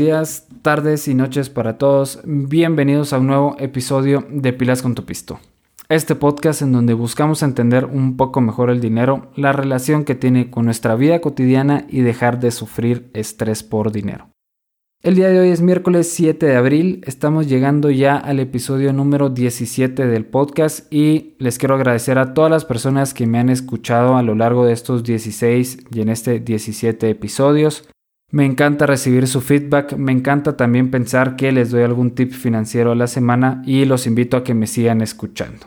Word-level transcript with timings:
días, 0.00 0.48
tardes 0.62 1.08
y 1.08 1.14
noches 1.14 1.50
para 1.50 1.76
todos. 1.76 2.20
Bienvenidos 2.24 3.12
a 3.12 3.18
un 3.18 3.26
nuevo 3.26 3.56
episodio 3.58 4.24
de 4.30 4.54
Pilas 4.54 4.80
con 4.80 4.94
tu 4.94 5.04
Pisto. 5.04 5.40
Este 5.90 6.14
podcast 6.14 6.62
en 6.62 6.72
donde 6.72 6.94
buscamos 6.94 7.42
entender 7.42 7.84
un 7.84 8.16
poco 8.16 8.40
mejor 8.40 8.70
el 8.70 8.80
dinero, 8.80 9.30
la 9.36 9.52
relación 9.52 10.06
que 10.06 10.14
tiene 10.14 10.50
con 10.50 10.64
nuestra 10.64 10.94
vida 10.94 11.20
cotidiana 11.20 11.84
y 11.90 12.00
dejar 12.00 12.40
de 12.40 12.50
sufrir 12.50 13.10
estrés 13.12 13.62
por 13.62 13.92
dinero. 13.92 14.30
El 15.02 15.16
día 15.16 15.28
de 15.28 15.38
hoy 15.38 15.50
es 15.50 15.60
miércoles 15.60 16.10
7 16.10 16.46
de 16.46 16.56
abril, 16.56 17.02
estamos 17.06 17.46
llegando 17.46 17.90
ya 17.90 18.16
al 18.16 18.40
episodio 18.40 18.94
número 18.94 19.28
17 19.28 20.06
del 20.06 20.24
podcast 20.24 20.90
y 20.90 21.34
les 21.38 21.58
quiero 21.58 21.74
agradecer 21.74 22.18
a 22.18 22.32
todas 22.32 22.50
las 22.50 22.64
personas 22.64 23.12
que 23.12 23.26
me 23.26 23.38
han 23.38 23.50
escuchado 23.50 24.16
a 24.16 24.22
lo 24.22 24.34
largo 24.34 24.64
de 24.64 24.72
estos 24.72 25.04
16 25.04 25.78
y 25.92 26.00
en 26.00 26.08
este 26.08 26.40
17 26.40 27.10
episodios. 27.10 27.86
Me 28.32 28.46
encanta 28.46 28.86
recibir 28.86 29.26
su 29.26 29.40
feedback, 29.40 29.96
me 29.96 30.12
encanta 30.12 30.56
también 30.56 30.90
pensar 30.90 31.34
que 31.34 31.50
les 31.50 31.70
doy 31.70 31.82
algún 31.82 32.12
tip 32.12 32.30
financiero 32.32 32.92
a 32.92 32.94
la 32.94 33.08
semana 33.08 33.60
y 33.66 33.84
los 33.86 34.06
invito 34.06 34.36
a 34.36 34.44
que 34.44 34.54
me 34.54 34.68
sigan 34.68 35.00
escuchando. 35.00 35.66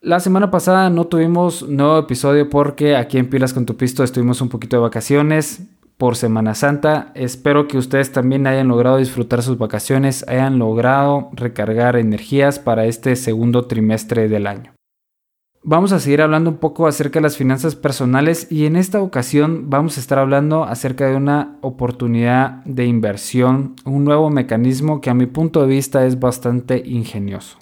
La 0.00 0.18
semana 0.18 0.50
pasada 0.50 0.88
no 0.88 1.06
tuvimos 1.06 1.68
nuevo 1.68 1.98
episodio 1.98 2.48
porque 2.48 2.96
aquí 2.96 3.18
en 3.18 3.28
Pilas 3.28 3.52
con 3.52 3.66
tu 3.66 3.76
Pisto 3.76 4.02
estuvimos 4.02 4.40
un 4.40 4.48
poquito 4.48 4.76
de 4.76 4.82
vacaciones 4.82 5.68
por 5.98 6.16
Semana 6.16 6.54
Santa. 6.54 7.12
Espero 7.14 7.68
que 7.68 7.78
ustedes 7.78 8.10
también 8.10 8.46
hayan 8.46 8.68
logrado 8.68 8.96
disfrutar 8.96 9.42
sus 9.42 9.58
vacaciones, 9.58 10.26
hayan 10.26 10.58
logrado 10.58 11.28
recargar 11.34 11.96
energías 11.96 12.58
para 12.58 12.86
este 12.86 13.14
segundo 13.16 13.66
trimestre 13.66 14.28
del 14.28 14.46
año. 14.46 14.72
Vamos 15.64 15.92
a 15.92 16.00
seguir 16.00 16.22
hablando 16.22 16.50
un 16.50 16.56
poco 16.56 16.88
acerca 16.88 17.20
de 17.20 17.22
las 17.22 17.36
finanzas 17.36 17.76
personales 17.76 18.50
y 18.50 18.66
en 18.66 18.74
esta 18.74 19.00
ocasión 19.00 19.70
vamos 19.70 19.96
a 19.96 20.00
estar 20.00 20.18
hablando 20.18 20.64
acerca 20.64 21.06
de 21.06 21.14
una 21.14 21.56
oportunidad 21.60 22.64
de 22.64 22.86
inversión, 22.86 23.76
un 23.84 24.04
nuevo 24.04 24.28
mecanismo 24.28 25.00
que 25.00 25.08
a 25.08 25.14
mi 25.14 25.26
punto 25.26 25.60
de 25.60 25.68
vista 25.68 26.04
es 26.04 26.18
bastante 26.18 26.82
ingenioso. 26.84 27.58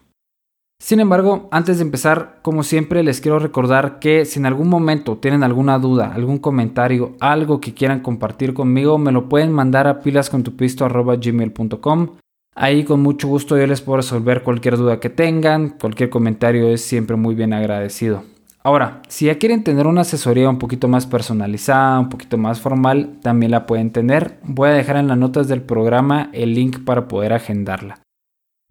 Sin 0.83 1.00
embargo, 1.00 1.50
antes 1.50 1.77
de 1.77 1.83
empezar, 1.83 2.38
como 2.41 2.62
siempre, 2.62 3.02
les 3.02 3.20
quiero 3.20 3.38
recordar 3.38 3.98
que 3.98 4.25
si 4.25 4.38
en 4.38 4.47
algún 4.47 4.70
momento 4.70 5.19
tienen 5.19 5.42
alguna 5.42 5.78
duda, 5.78 6.14
algún 6.14 6.38
comentario, 6.38 7.16
algo 7.20 7.60
que 7.60 7.75
quieran 7.75 8.00
compartir 8.00 8.55
conmigo, 8.55 8.97
me 8.97 9.12
lo 9.12 9.28
pueden 9.28 9.53
mandar 9.53 9.86
a 9.86 10.00
pilascontupisto.gmail.com 10.00 12.08
Ahí 12.55 12.84
con 12.84 13.01
mucho 13.01 13.29
gusto 13.29 13.56
yo 13.56 13.67
les 13.67 13.81
puedo 13.81 13.98
resolver 13.98 14.43
cualquier 14.43 14.77
duda 14.77 15.01
que 15.01 15.09
tengan, 15.09 15.70
cualquier 15.70 16.11
comentario 16.11 16.69
es 16.69 16.83
siempre 16.83 17.17
muy 17.17 17.34
bien 17.34 17.53
agradecido. 17.53 18.25
Ahora, 18.62 19.01
si 19.09 19.27
ya 19.27 19.39
quieren 19.39 19.65
tener 19.65 19.87
una 19.87 20.03
asesoría 20.03 20.51
un 20.51 20.59
poquito 20.59 20.87
más 20.87 21.06
personalizada, 21.06 21.98
un 21.98 22.11
poquito 22.11 22.37
más 22.37 22.61
formal, 22.61 23.19
también 23.23 23.53
la 23.53 23.65
pueden 23.65 23.91
tener. 23.91 24.39
Voy 24.43 24.69
a 24.69 24.75
dejar 24.75 24.97
en 24.97 25.09
las 25.09 25.17
notas 25.17 25.48
del 25.48 25.62
programa 25.62 26.28
el 26.34 26.55
link 26.55 26.84
para 26.84 27.09
poder 27.09 27.33
agendarla. 27.33 28.01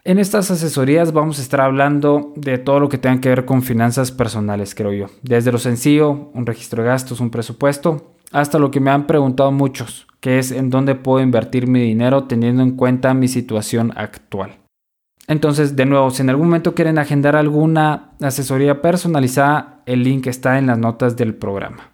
En 0.03 0.19
estas 0.19 0.51
asesorías 0.51 1.11
vamos 1.11 1.39
a 1.39 1.41
estar 1.41 1.61
hablando 1.61 2.33
de 2.35 2.57
todo 2.57 2.79
lo 2.79 2.87
que 2.87 2.97
tenga 2.99 3.19
que 3.19 3.29
ver 3.29 3.45
con 3.45 3.63
finanzas 3.63 4.11
personales, 4.11 4.75
creo 4.75 4.93
yo. 4.93 5.07
Desde 5.23 5.51
lo 5.51 5.57
sencillo, 5.57 6.29
un 6.33 6.45
registro 6.45 6.83
de 6.83 6.89
gastos, 6.89 7.19
un 7.19 7.31
presupuesto, 7.31 8.13
hasta 8.31 8.59
lo 8.59 8.69
que 8.69 8.79
me 8.79 8.91
han 8.91 9.07
preguntado 9.07 9.51
muchos, 9.51 10.07
que 10.19 10.39
es 10.39 10.51
en 10.51 10.69
dónde 10.69 10.95
puedo 10.95 11.23
invertir 11.23 11.67
mi 11.67 11.81
dinero 11.81 12.25
teniendo 12.25 12.63
en 12.63 12.71
cuenta 12.71 13.13
mi 13.13 13.27
situación 13.27 13.93
actual. 13.95 14.57
Entonces, 15.27 15.75
de 15.75 15.85
nuevo, 15.85 16.09
si 16.09 16.23
en 16.23 16.29
algún 16.31 16.47
momento 16.47 16.73
quieren 16.73 16.97
agendar 16.97 17.35
alguna 17.35 18.11
asesoría 18.19 18.81
personalizada, 18.81 19.83
el 19.85 20.03
link 20.03 20.27
está 20.27 20.57
en 20.57 20.67
las 20.67 20.79
notas 20.79 21.15
del 21.17 21.35
programa. 21.35 21.91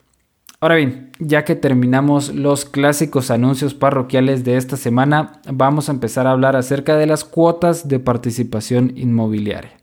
Ahora 0.61 0.75
bien, 0.75 1.11
ya 1.19 1.43
que 1.43 1.55
terminamos 1.55 2.33
los 2.33 2.63
clásicos 2.63 3.29
anuncios 3.29 3.73
parroquiales 3.73 4.45
de 4.45 4.55
esta 4.55 4.77
semana, 4.77 5.41
vamos 5.51 5.89
a 5.89 5.91
empezar 5.91 6.27
a 6.27 6.31
hablar 6.31 6.55
acerca 6.55 6.95
de 6.95 7.07
las 7.07 7.25
cuotas 7.25 7.89
de 7.89 8.00
participación 8.00 8.94
inmobiliaria. 8.95 9.77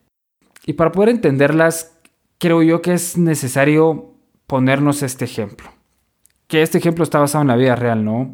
Y 0.65 0.73
para 0.73 0.91
poder 0.91 1.11
entenderlas, 1.11 1.99
creo 2.39 2.63
yo 2.63 2.81
que 2.81 2.95
es 2.95 3.19
necesario 3.19 4.15
ponernos 4.47 5.03
este 5.03 5.27
ejemplo 5.27 5.69
que 6.53 6.61
este 6.61 6.77
ejemplo 6.77 7.03
está 7.03 7.19
basado 7.19 7.41
en 7.41 7.49
la 7.49 7.57
vida 7.57 7.77
real, 7.77 8.05
¿no? 8.05 8.31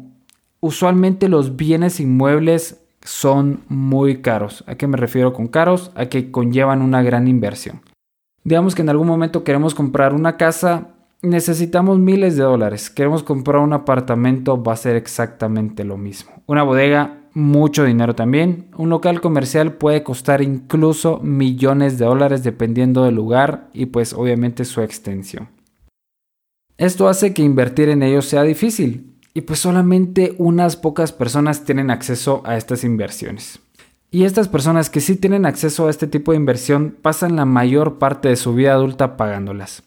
Usualmente 0.59 1.29
los 1.29 1.55
bienes 1.55 2.01
inmuebles 2.01 2.83
son 3.01 3.61
muy 3.69 4.21
caros. 4.21 4.65
¿A 4.67 4.75
qué 4.75 4.87
me 4.87 4.97
refiero 4.97 5.31
con 5.31 5.47
caros? 5.47 5.93
A 5.95 6.07
que 6.07 6.29
conllevan 6.29 6.81
una 6.81 7.01
gran 7.01 7.29
inversión. 7.29 7.79
Digamos 8.43 8.75
que 8.75 8.81
en 8.81 8.89
algún 8.89 9.07
momento 9.07 9.45
queremos 9.45 9.73
comprar 9.73 10.13
una 10.13 10.35
casa, 10.35 10.89
necesitamos 11.21 11.97
miles 11.97 12.35
de 12.35 12.43
dólares. 12.43 12.89
Queremos 12.89 13.23
comprar 13.23 13.61
un 13.61 13.71
apartamento, 13.71 14.61
va 14.61 14.73
a 14.73 14.75
ser 14.75 14.97
exactamente 14.97 15.85
lo 15.85 15.95
mismo. 15.95 16.31
Una 16.45 16.63
bodega, 16.63 17.21
mucho 17.33 17.85
dinero 17.85 18.15
también. 18.15 18.67
Un 18.75 18.89
local 18.89 19.21
comercial 19.21 19.75
puede 19.75 20.03
costar 20.03 20.41
incluso 20.41 21.21
millones 21.23 21.97
de 21.97 22.03
dólares 22.03 22.43
dependiendo 22.43 23.05
del 23.05 23.15
lugar 23.15 23.69
y 23.71 23.85
pues 23.85 24.11
obviamente 24.11 24.65
su 24.65 24.81
extensión. 24.81 25.47
Esto 26.79 27.09
hace 27.09 27.33
que 27.33 27.41
invertir 27.41 27.89
en 27.89 28.03
ellos 28.03 28.23
sea 28.23 28.43
difícil 28.43 29.13
y 29.33 29.41
pues 29.41 29.59
solamente 29.59 30.33
unas 30.37 30.77
pocas 30.77 31.11
personas 31.11 31.65
tienen 31.65 31.91
acceso 31.91 32.41
a 32.45 32.55
estas 32.55 32.85
inversiones. 32.85 33.59
Y 34.11 34.23
estas 34.23 34.47
personas 34.47 34.89
que 34.89 35.01
sí 35.01 35.17
tienen 35.17 35.45
acceso 35.45 35.87
a 35.87 35.89
este 35.89 36.07
tipo 36.07 36.31
de 36.31 36.37
inversión 36.37 36.95
pasan 37.01 37.35
la 37.35 37.43
mayor 37.43 37.99
parte 37.99 38.29
de 38.29 38.37
su 38.37 38.53
vida 38.53 38.71
adulta 38.71 39.17
pagándolas. 39.17 39.83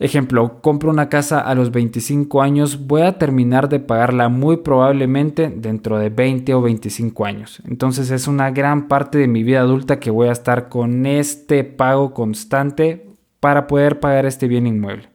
Ejemplo, 0.00 0.60
compro 0.60 0.90
una 0.90 1.08
casa 1.08 1.38
a 1.38 1.54
los 1.54 1.70
25 1.70 2.42
años, 2.42 2.88
voy 2.88 3.02
a 3.02 3.16
terminar 3.16 3.68
de 3.68 3.78
pagarla 3.78 4.28
muy 4.28 4.56
probablemente 4.56 5.52
dentro 5.54 6.00
de 6.00 6.10
20 6.10 6.52
o 6.52 6.62
25 6.62 7.26
años. 7.26 7.62
Entonces 7.64 8.10
es 8.10 8.26
una 8.26 8.50
gran 8.50 8.88
parte 8.88 9.18
de 9.18 9.28
mi 9.28 9.44
vida 9.44 9.60
adulta 9.60 10.00
que 10.00 10.10
voy 10.10 10.26
a 10.26 10.32
estar 10.32 10.68
con 10.68 11.06
este 11.06 11.62
pago 11.62 12.12
constante 12.12 13.06
para 13.38 13.68
poder 13.68 14.00
pagar 14.00 14.26
este 14.26 14.48
bien 14.48 14.66
inmueble. 14.66 15.10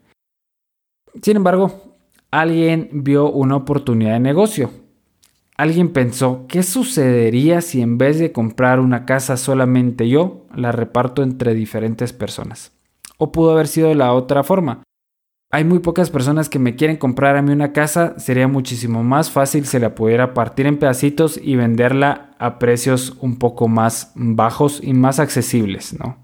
Sin 1.22 1.38
embargo, 1.38 1.96
alguien 2.31 2.90
vio 2.91 3.29
una 3.29 3.56
oportunidad 3.56 4.13
de 4.13 4.19
negocio. 4.19 4.72
Alguien 5.56 5.94
pensó, 5.94 6.46
¿qué 6.47 6.63
sucedería 6.63 7.62
si 7.62 7.81
en 7.81 8.00
vez 8.00 8.18
de 8.18 8.31
comprar 8.31 8.79
una 8.79 9.06
casa 9.06 9.38
solamente 9.38 10.09
yo, 10.09 10.47
la 10.56 10.72
reparto 10.72 11.22
entre 11.22 11.53
diferentes 11.53 12.12
personas? 12.12 12.72
O 13.18 13.31
pudo 13.31 13.52
haber 13.52 13.68
sido 13.68 13.90
de 13.90 13.96
la 13.96 14.13
otra 14.13 14.44
forma. 14.44 14.81
Hay 15.52 15.63
muy 15.63 15.78
pocas 15.78 16.09
personas 16.09 16.50
que 16.50 16.57
me 16.57 16.75
quieren 16.75 16.97
comprar 16.97 17.38
a 17.38 17.44
mí 17.44 17.52
una 17.52 17.73
casa, 17.73 18.18
sería 18.18 18.47
muchísimo 18.47 19.03
más 19.03 19.29
fácil 19.29 19.68
si 19.68 19.78
la 19.78 19.94
pudiera 19.94 20.34
partir 20.34 20.66
en 20.66 20.79
pedacitos 20.79 21.40
y 21.40 21.56
venderla 21.56 22.31
a 22.40 22.57
precios 22.57 23.16
un 23.22 23.38
poco 23.38 23.68
más 23.68 24.12
bajos 24.16 24.81
y 24.84 24.94
más 24.94 25.19
accesibles, 25.19 25.96
¿no? 26.00 26.22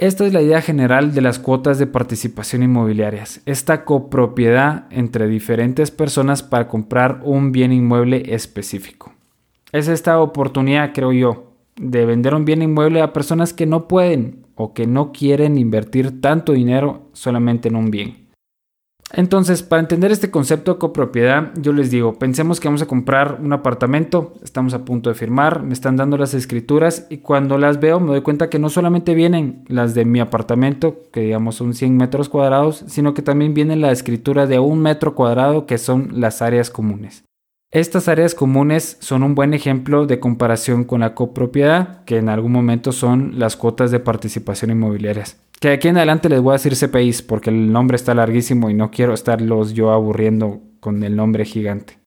Esta 0.00 0.26
es 0.26 0.32
la 0.32 0.40
idea 0.40 0.62
general 0.62 1.12
de 1.12 1.20
las 1.20 1.38
cuotas 1.38 1.78
de 1.78 1.86
participación 1.86 2.62
inmobiliarias, 2.62 3.42
esta 3.44 3.84
copropiedad 3.84 4.86
entre 4.88 5.28
diferentes 5.28 5.90
personas 5.90 6.42
para 6.42 6.68
comprar 6.68 7.20
un 7.22 7.52
bien 7.52 7.70
inmueble 7.70 8.22
específico. 8.34 9.12
Es 9.72 9.88
esta 9.88 10.18
oportunidad, 10.18 10.94
creo 10.94 11.12
yo, 11.12 11.52
de 11.76 12.06
vender 12.06 12.34
un 12.34 12.46
bien 12.46 12.62
inmueble 12.62 13.02
a 13.02 13.12
personas 13.12 13.52
que 13.52 13.66
no 13.66 13.88
pueden 13.88 14.46
o 14.54 14.72
que 14.72 14.86
no 14.86 15.12
quieren 15.12 15.58
invertir 15.58 16.22
tanto 16.22 16.54
dinero 16.54 17.02
solamente 17.12 17.68
en 17.68 17.76
un 17.76 17.90
bien. 17.90 18.29
Entonces, 19.12 19.64
para 19.64 19.80
entender 19.80 20.12
este 20.12 20.30
concepto 20.30 20.74
de 20.74 20.78
copropiedad, 20.78 21.52
yo 21.56 21.72
les 21.72 21.90
digo, 21.90 22.18
pensemos 22.18 22.60
que 22.60 22.68
vamos 22.68 22.82
a 22.82 22.86
comprar 22.86 23.38
un 23.42 23.52
apartamento, 23.52 24.34
estamos 24.44 24.72
a 24.72 24.84
punto 24.84 25.10
de 25.10 25.16
firmar, 25.16 25.64
me 25.64 25.72
están 25.72 25.96
dando 25.96 26.16
las 26.16 26.32
escrituras 26.32 27.06
y 27.10 27.18
cuando 27.18 27.58
las 27.58 27.80
veo 27.80 27.98
me 27.98 28.08
doy 28.08 28.20
cuenta 28.22 28.48
que 28.48 28.60
no 28.60 28.70
solamente 28.70 29.14
vienen 29.14 29.64
las 29.66 29.94
de 29.94 30.04
mi 30.04 30.20
apartamento, 30.20 31.00
que 31.12 31.22
digamos 31.22 31.56
son 31.56 31.74
100 31.74 31.96
metros 31.96 32.28
cuadrados, 32.28 32.84
sino 32.86 33.12
que 33.12 33.22
también 33.22 33.52
viene 33.52 33.74
la 33.74 33.90
escritura 33.90 34.46
de 34.46 34.60
un 34.60 34.80
metro 34.80 35.16
cuadrado 35.16 35.66
que 35.66 35.78
son 35.78 36.20
las 36.20 36.40
áreas 36.40 36.70
comunes. 36.70 37.24
Estas 37.72 38.08
áreas 38.08 38.34
comunes 38.34 38.96
son 39.00 39.22
un 39.22 39.34
buen 39.34 39.54
ejemplo 39.54 40.06
de 40.06 40.18
comparación 40.18 40.84
con 40.84 41.00
la 41.00 41.14
copropiedad, 41.14 42.04
que 42.04 42.16
en 42.16 42.28
algún 42.28 42.52
momento 42.52 42.90
son 42.90 43.38
las 43.38 43.56
cuotas 43.56 43.90
de 43.90 44.00
participación 44.00 44.72
inmobiliarias. 44.72 45.36
Que 45.60 45.72
aquí 45.72 45.88
en 45.88 45.98
adelante 45.98 46.30
les 46.30 46.40
voy 46.40 46.52
a 46.52 46.58
decir 46.58 46.74
CPIs 46.74 47.20
porque 47.20 47.50
el 47.50 47.70
nombre 47.70 47.96
está 47.96 48.14
larguísimo 48.14 48.70
y 48.70 48.74
no 48.74 48.90
quiero 48.90 49.12
estarlos 49.12 49.74
yo 49.74 49.90
aburriendo 49.92 50.62
con 50.80 51.02
el 51.02 51.14
nombre 51.14 51.44
gigante. 51.44 51.98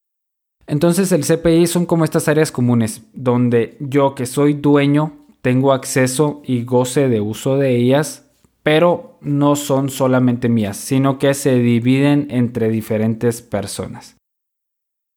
Entonces 0.65 1.11
el 1.11 1.23
CPI 1.23 1.67
son 1.67 1.85
como 1.85 2.03
estas 2.03 2.27
áreas 2.27 2.51
comunes, 2.51 3.03
donde 3.13 3.77
yo 3.79 4.15
que 4.15 4.25
soy 4.25 4.53
dueño 4.53 5.13
tengo 5.41 5.71
acceso 5.73 6.41
y 6.45 6.63
goce 6.63 7.09
de 7.09 7.21
uso 7.21 7.57
de 7.57 7.75
ellas, 7.75 8.31
pero 8.63 9.19
no 9.21 9.55
son 9.55 9.89
solamente 9.89 10.50
mías, 10.50 10.77
sino 10.77 11.19
que 11.19 11.33
se 11.33 11.59
dividen 11.59 12.27
entre 12.31 12.69
diferentes 12.69 13.41
personas. 13.41 14.15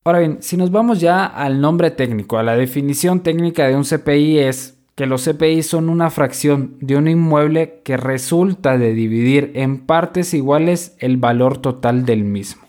Ahora 0.04 0.18
bien, 0.18 0.38
si 0.40 0.56
nos 0.56 0.70
vamos 0.70 1.00
ya 1.00 1.24
al 1.24 1.60
nombre 1.60 1.90
técnico, 1.90 2.38
a 2.38 2.42
la 2.42 2.56
definición 2.56 3.20
técnica 3.20 3.66
de 3.66 3.76
un 3.76 3.84
CPI 3.84 4.38
es 4.40 4.75
que 4.96 5.06
los 5.06 5.28
CPI 5.28 5.62
son 5.62 5.90
una 5.90 6.08
fracción 6.08 6.78
de 6.80 6.96
un 6.96 7.06
inmueble 7.06 7.82
que 7.84 7.98
resulta 7.98 8.78
de 8.78 8.94
dividir 8.94 9.52
en 9.54 9.84
partes 9.84 10.32
iguales 10.32 10.96
el 10.98 11.18
valor 11.18 11.58
total 11.58 12.06
del 12.06 12.24
mismo. 12.24 12.66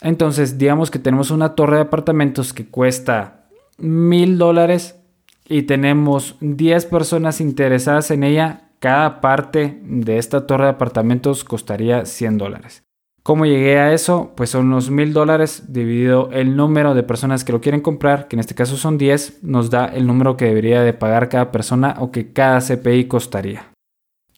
Entonces, 0.00 0.58
digamos 0.58 0.92
que 0.92 1.00
tenemos 1.00 1.32
una 1.32 1.56
torre 1.56 1.76
de 1.76 1.82
apartamentos 1.82 2.52
que 2.52 2.66
cuesta 2.66 3.48
mil 3.78 4.38
dólares 4.38 5.00
y 5.48 5.62
tenemos 5.62 6.36
10 6.40 6.86
personas 6.86 7.40
interesadas 7.40 8.12
en 8.12 8.22
ella, 8.22 8.70
cada 8.78 9.20
parte 9.20 9.80
de 9.82 10.18
esta 10.18 10.46
torre 10.46 10.64
de 10.64 10.70
apartamentos 10.70 11.42
costaría 11.42 12.04
100 12.06 12.38
dólares. 12.38 12.85
¿Cómo 13.26 13.44
llegué 13.44 13.80
a 13.80 13.92
eso? 13.92 14.30
Pues 14.36 14.50
son 14.50 14.70
los 14.70 14.88
mil 14.88 15.12
dólares 15.12 15.64
dividido 15.66 16.30
el 16.30 16.54
número 16.54 16.94
de 16.94 17.02
personas 17.02 17.42
que 17.42 17.50
lo 17.50 17.60
quieren 17.60 17.80
comprar, 17.80 18.28
que 18.28 18.36
en 18.36 18.40
este 18.40 18.54
caso 18.54 18.76
son 18.76 18.98
10, 18.98 19.42
nos 19.42 19.68
da 19.68 19.86
el 19.86 20.06
número 20.06 20.36
que 20.36 20.44
debería 20.44 20.82
de 20.82 20.92
pagar 20.92 21.28
cada 21.28 21.50
persona 21.50 21.96
o 21.98 22.12
que 22.12 22.32
cada 22.32 22.60
CPI 22.60 23.06
costaría. 23.06 23.72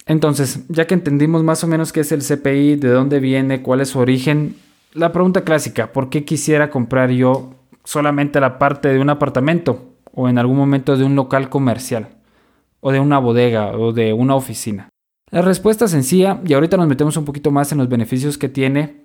Entonces, 0.06 0.64
ya 0.70 0.86
que 0.86 0.94
entendimos 0.94 1.44
más 1.44 1.62
o 1.62 1.66
menos 1.66 1.92
qué 1.92 2.00
es 2.00 2.12
el 2.12 2.22
CPI, 2.22 2.76
de 2.76 2.88
dónde 2.88 3.20
viene, 3.20 3.60
cuál 3.60 3.82
es 3.82 3.90
su 3.90 3.98
origen, 3.98 4.56
la 4.94 5.12
pregunta 5.12 5.42
clásica, 5.42 5.92
¿por 5.92 6.08
qué 6.08 6.24
quisiera 6.24 6.70
comprar 6.70 7.10
yo 7.10 7.50
solamente 7.84 8.40
la 8.40 8.58
parte 8.58 8.88
de 8.88 9.00
un 9.00 9.10
apartamento 9.10 9.84
o 10.14 10.30
en 10.30 10.38
algún 10.38 10.56
momento 10.56 10.96
de 10.96 11.04
un 11.04 11.14
local 11.14 11.50
comercial 11.50 12.08
o 12.80 12.90
de 12.90 13.00
una 13.00 13.18
bodega 13.18 13.76
o 13.76 13.92
de 13.92 14.14
una 14.14 14.34
oficina? 14.34 14.88
La 15.30 15.42
respuesta 15.42 15.88
sencilla, 15.88 16.40
y 16.44 16.54
ahorita 16.54 16.76
nos 16.76 16.88
metemos 16.88 17.16
un 17.16 17.24
poquito 17.24 17.50
más 17.50 17.72
en 17.72 17.78
los 17.78 17.88
beneficios 17.88 18.38
que 18.38 18.48
tiene, 18.48 19.04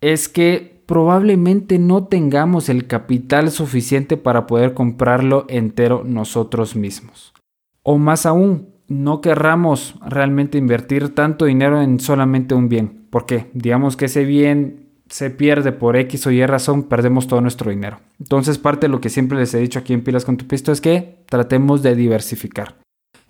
es 0.00 0.28
que 0.28 0.82
probablemente 0.86 1.78
no 1.78 2.04
tengamos 2.04 2.68
el 2.68 2.86
capital 2.86 3.50
suficiente 3.50 4.16
para 4.16 4.46
poder 4.46 4.74
comprarlo 4.74 5.46
entero 5.48 6.02
nosotros 6.04 6.76
mismos. 6.76 7.34
O 7.82 7.98
más 7.98 8.26
aún, 8.26 8.68
no 8.88 9.20
querramos 9.20 9.96
realmente 10.04 10.58
invertir 10.58 11.14
tanto 11.14 11.44
dinero 11.44 11.82
en 11.82 11.98
solamente 12.00 12.54
un 12.54 12.68
bien. 12.68 13.06
porque 13.10 13.50
Digamos 13.52 13.96
que 13.96 14.06
ese 14.06 14.24
bien 14.24 14.86
se 15.08 15.30
pierde 15.30 15.72
por 15.72 15.96
X 15.96 16.26
o 16.26 16.30
Y 16.30 16.44
razón, 16.46 16.84
perdemos 16.84 17.26
todo 17.28 17.40
nuestro 17.40 17.70
dinero. 17.70 18.00
Entonces 18.18 18.58
parte 18.58 18.86
de 18.86 18.90
lo 18.90 19.00
que 19.00 19.08
siempre 19.08 19.38
les 19.38 19.54
he 19.54 19.58
dicho 19.58 19.78
aquí 19.78 19.92
en 19.92 20.02
Pilas 20.02 20.24
con 20.24 20.36
tu 20.36 20.46
Pisto 20.46 20.72
es 20.72 20.80
que 20.80 21.24
tratemos 21.26 21.82
de 21.82 21.94
diversificar. 21.94 22.76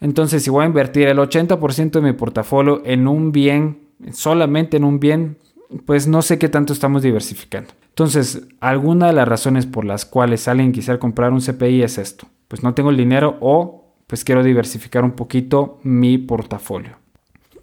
Entonces, 0.00 0.42
si 0.42 0.50
voy 0.50 0.64
a 0.64 0.68
invertir 0.68 1.08
el 1.08 1.18
80% 1.18 1.90
de 1.90 2.00
mi 2.00 2.12
portafolio 2.12 2.82
en 2.84 3.08
un 3.08 3.32
bien, 3.32 3.88
solamente 4.12 4.76
en 4.76 4.84
un 4.84 5.00
bien, 5.00 5.38
pues 5.84 6.06
no 6.06 6.22
sé 6.22 6.38
qué 6.38 6.48
tanto 6.48 6.72
estamos 6.72 7.02
diversificando. 7.02 7.70
Entonces, 7.88 8.46
alguna 8.60 9.06
de 9.08 9.14
las 9.14 9.26
razones 9.26 9.66
por 9.66 9.84
las 9.84 10.04
cuales 10.04 10.48
alguien 10.48 10.72
quisiera 10.72 11.00
comprar 11.00 11.32
un 11.32 11.40
CPI 11.40 11.82
es 11.82 11.98
esto. 11.98 12.26
Pues 12.48 12.62
no 12.62 12.74
tengo 12.74 12.90
el 12.90 12.96
dinero 12.96 13.38
o 13.40 13.94
pues 14.06 14.22
quiero 14.22 14.42
diversificar 14.42 15.02
un 15.02 15.12
poquito 15.12 15.80
mi 15.82 16.18
portafolio. 16.18 16.96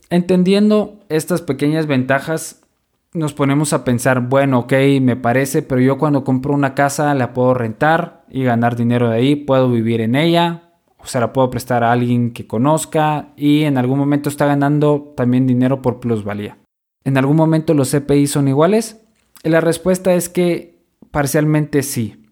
Entendiendo 0.09 0.99
estas 1.09 1.41
pequeñas 1.41 1.87
ventajas, 1.87 2.61
nos 3.13 3.33
ponemos 3.33 3.73
a 3.73 3.85
pensar, 3.85 4.21
bueno, 4.21 4.59
ok, 4.59 4.73
me 5.01 5.15
parece, 5.15 5.61
pero 5.61 5.79
yo 5.79 5.97
cuando 5.97 6.23
compro 6.23 6.53
una 6.53 6.73
casa 6.73 7.13
la 7.13 7.33
puedo 7.33 7.53
rentar 7.53 8.25
y 8.29 8.43
ganar 8.43 8.75
dinero 8.75 9.09
de 9.09 9.15
ahí, 9.15 9.35
puedo 9.35 9.69
vivir 9.69 10.01
en 10.01 10.15
ella, 10.15 10.62
o 11.03 11.07
sea, 11.07 11.21
la 11.21 11.33
puedo 11.33 11.49
prestar 11.49 11.83
a 11.83 11.91
alguien 11.91 12.31
que 12.31 12.47
conozca 12.47 13.33
y 13.35 13.63
en 13.63 13.77
algún 13.77 13.99
momento 13.99 14.29
está 14.29 14.45
ganando 14.45 15.13
también 15.17 15.45
dinero 15.45 15.81
por 15.81 15.99
plusvalía. 15.99 16.57
¿En 17.03 17.17
algún 17.17 17.35
momento 17.35 17.73
los 17.73 17.91
CPI 17.91 18.27
son 18.27 18.47
iguales? 18.47 18.99
la 19.43 19.59
respuesta 19.59 20.13
es 20.13 20.29
que 20.29 20.85
parcialmente 21.11 21.83
sí. 21.83 22.23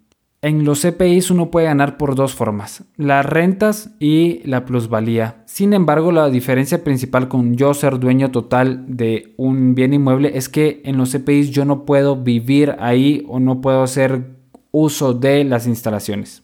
En 0.41 0.63
los 0.63 0.81
CPIs 0.81 1.29
uno 1.29 1.51
puede 1.51 1.68
ganar 1.68 1.97
por 1.97 2.15
dos 2.15 2.33
formas, 2.33 2.85
las 2.95 3.25
rentas 3.25 3.91
y 4.00 4.41
la 4.47 4.65
plusvalía. 4.65 5.44
Sin 5.45 5.73
embargo, 5.73 6.13
la 6.13 6.29
diferencia 6.29 6.83
principal 6.83 7.27
con 7.27 7.57
yo 7.57 7.73
ser 7.73 8.00
dueño 8.00 8.31
total 8.31 8.85
de 8.88 9.35
un 9.38 9.75
bien 9.75 9.94
inmueble 9.94 10.31
es 10.35 10.47
que 10.47 10.81
en 10.85 10.97
los 10.97 11.12
CPIs 11.12 11.51
yo 11.51 11.65
no 11.65 11.85
puedo 11.85 12.15
vivir 12.15 12.77
ahí 12.79 13.23
o 13.27 13.41
no 13.41 13.59
puedo 13.59 13.83
hacer 13.83 14.38
uso 14.71 15.13
de 15.13 15.44
las 15.44 15.68
instalaciones 15.68 16.44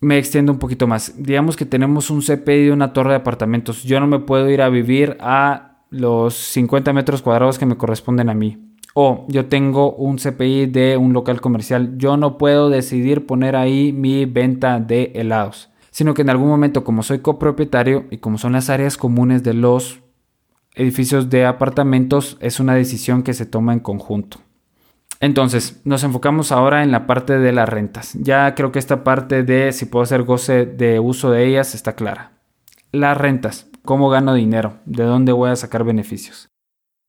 me 0.00 0.18
extiendo 0.18 0.52
un 0.52 0.58
poquito 0.58 0.86
más. 0.86 1.14
Digamos 1.16 1.56
que 1.56 1.66
tenemos 1.66 2.10
un 2.10 2.20
CPI 2.20 2.66
de 2.66 2.72
una 2.72 2.92
torre 2.92 3.10
de 3.10 3.16
apartamentos. 3.16 3.82
Yo 3.82 4.00
no 4.00 4.06
me 4.06 4.18
puedo 4.18 4.50
ir 4.50 4.62
a 4.62 4.68
vivir 4.68 5.16
a 5.20 5.78
los 5.90 6.34
50 6.34 6.92
metros 6.92 7.22
cuadrados 7.22 7.58
que 7.58 7.66
me 7.66 7.76
corresponden 7.76 8.28
a 8.28 8.34
mí. 8.34 8.58
O 8.94 9.26
yo 9.28 9.46
tengo 9.46 9.92
un 9.92 10.16
CPI 10.16 10.66
de 10.66 10.96
un 10.96 11.12
local 11.12 11.40
comercial. 11.40 11.98
Yo 11.98 12.16
no 12.16 12.38
puedo 12.38 12.70
decidir 12.70 13.26
poner 13.26 13.56
ahí 13.56 13.92
mi 13.92 14.24
venta 14.24 14.80
de 14.80 15.12
helados. 15.14 15.70
Sino 15.90 16.14
que 16.14 16.22
en 16.22 16.30
algún 16.30 16.48
momento, 16.48 16.84
como 16.84 17.02
soy 17.02 17.20
copropietario 17.20 18.04
y 18.10 18.18
como 18.18 18.38
son 18.38 18.52
las 18.52 18.68
áreas 18.68 18.96
comunes 18.96 19.42
de 19.42 19.54
los 19.54 20.00
edificios 20.74 21.30
de 21.30 21.46
apartamentos, 21.46 22.36
es 22.40 22.60
una 22.60 22.74
decisión 22.74 23.22
que 23.22 23.32
se 23.32 23.46
toma 23.46 23.72
en 23.72 23.80
conjunto. 23.80 24.38
Entonces, 25.20 25.80
nos 25.84 26.04
enfocamos 26.04 26.52
ahora 26.52 26.82
en 26.82 26.90
la 26.90 27.06
parte 27.06 27.38
de 27.38 27.52
las 27.52 27.68
rentas. 27.68 28.14
Ya 28.14 28.54
creo 28.54 28.72
que 28.72 28.78
esta 28.78 29.02
parte 29.02 29.42
de 29.42 29.72
si 29.72 29.86
puedo 29.86 30.02
hacer 30.02 30.22
goce 30.24 30.66
de 30.66 31.00
uso 31.00 31.30
de 31.30 31.46
ellas 31.46 31.74
está 31.74 31.94
clara. 31.94 32.32
Las 32.92 33.16
rentas, 33.16 33.66
cómo 33.84 34.10
gano 34.10 34.34
dinero, 34.34 34.74
de 34.84 35.04
dónde 35.04 35.32
voy 35.32 35.50
a 35.50 35.56
sacar 35.56 35.84
beneficios. 35.84 36.48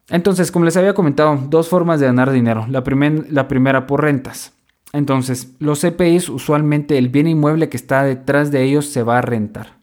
Entonces, 0.09 0.51
como 0.51 0.65
les 0.65 0.77
había 0.77 0.93
comentado, 0.93 1.37
dos 1.49 1.67
formas 1.67 1.99
de 1.99 2.05
ganar 2.05 2.31
dinero. 2.31 2.65
La, 2.69 2.83
la 3.29 3.47
primera 3.47 3.87
por 3.87 4.01
rentas. 4.01 4.53
Entonces, 4.93 5.53
los 5.59 5.81
CPIs 5.81 6.29
usualmente 6.29 6.97
el 6.97 7.09
bien 7.09 7.27
inmueble 7.27 7.67
que 7.67 7.77
está 7.77 8.03
detrás 8.03 8.51
de 8.51 8.63
ellos 8.63 8.85
se 8.85 9.03
va 9.03 9.17
a 9.17 9.21
rentar. 9.21 9.79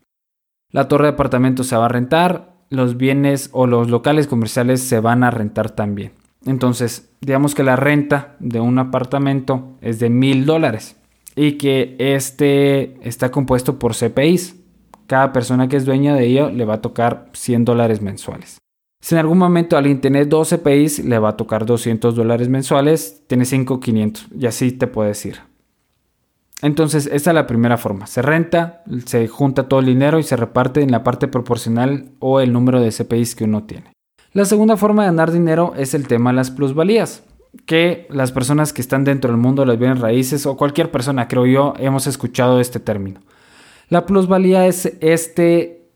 La 0.70 0.88
torre 0.88 1.04
de 1.04 1.12
apartamentos 1.12 1.66
se 1.66 1.76
va 1.76 1.84
a 1.84 1.88
rentar, 1.90 2.54
los 2.70 2.96
bienes 2.96 3.50
o 3.52 3.66
los 3.66 3.90
locales 3.90 4.26
comerciales 4.26 4.82
se 4.82 5.00
van 5.00 5.22
a 5.22 5.30
rentar 5.30 5.70
también. 5.70 6.12
Entonces, 6.46 7.10
digamos 7.20 7.54
que 7.54 7.62
la 7.62 7.76
renta 7.76 8.36
de 8.38 8.60
un 8.60 8.78
apartamento 8.78 9.76
es 9.80 9.98
de 9.98 10.10
mil 10.10 10.44
dólares 10.44 10.96
y 11.36 11.52
que 11.52 11.96
este 11.98 12.98
está 13.06 13.30
compuesto 13.30 13.78
por 13.78 13.94
CPIs. 13.94 14.56
Cada 15.06 15.32
persona 15.32 15.68
que 15.68 15.76
es 15.76 15.84
dueña 15.84 16.14
de 16.14 16.26
ello 16.26 16.50
le 16.50 16.64
va 16.64 16.74
a 16.74 16.80
tocar 16.80 17.30
100 17.32 17.64
dólares 17.64 18.00
mensuales. 18.00 18.58
Si 19.00 19.14
en 19.14 19.18
algún 19.18 19.38
momento 19.38 19.76
alguien 19.76 20.00
tiene 20.00 20.24
dos 20.24 20.48
CPIs, 20.48 21.04
le 21.04 21.18
va 21.18 21.30
a 21.30 21.36
tocar 21.36 21.66
200 21.66 22.14
dólares 22.14 22.48
mensuales, 22.48 23.22
tiene 23.26 23.44
5, 23.44 23.80
500 23.80 24.28
y 24.38 24.46
así 24.46 24.72
te 24.72 24.86
puedes 24.86 25.24
ir. 25.26 25.40
Entonces, 26.62 27.10
esta 27.12 27.30
es 27.30 27.34
la 27.34 27.46
primera 27.46 27.76
forma. 27.76 28.06
Se 28.06 28.22
renta, 28.22 28.82
se 29.04 29.28
junta 29.28 29.68
todo 29.68 29.80
el 29.80 29.86
dinero 29.86 30.18
y 30.18 30.22
se 30.22 30.36
reparte 30.36 30.80
en 30.80 30.90
la 30.90 31.04
parte 31.04 31.28
proporcional 31.28 32.12
o 32.20 32.40
el 32.40 32.54
número 32.54 32.80
de 32.80 32.90
CPIs 32.90 33.34
que 33.34 33.44
uno 33.44 33.64
tiene. 33.64 33.93
La 34.34 34.44
segunda 34.44 34.76
forma 34.76 35.02
de 35.02 35.10
ganar 35.10 35.30
dinero 35.30 35.74
es 35.76 35.94
el 35.94 36.08
tema 36.08 36.30
de 36.30 36.36
las 36.36 36.50
plusvalías, 36.50 37.22
que 37.66 38.08
las 38.10 38.32
personas 38.32 38.72
que 38.72 38.82
están 38.82 39.04
dentro 39.04 39.30
del 39.30 39.40
mundo 39.40 39.62
de 39.62 39.68
las 39.68 39.78
bienes 39.78 40.00
raíces 40.00 40.44
o 40.44 40.56
cualquier 40.56 40.90
persona, 40.90 41.28
creo 41.28 41.46
yo, 41.46 41.74
hemos 41.78 42.08
escuchado 42.08 42.58
este 42.58 42.80
término. 42.80 43.20
La 43.90 44.06
plusvalía 44.06 44.66
es 44.66 44.92
este 45.00 45.88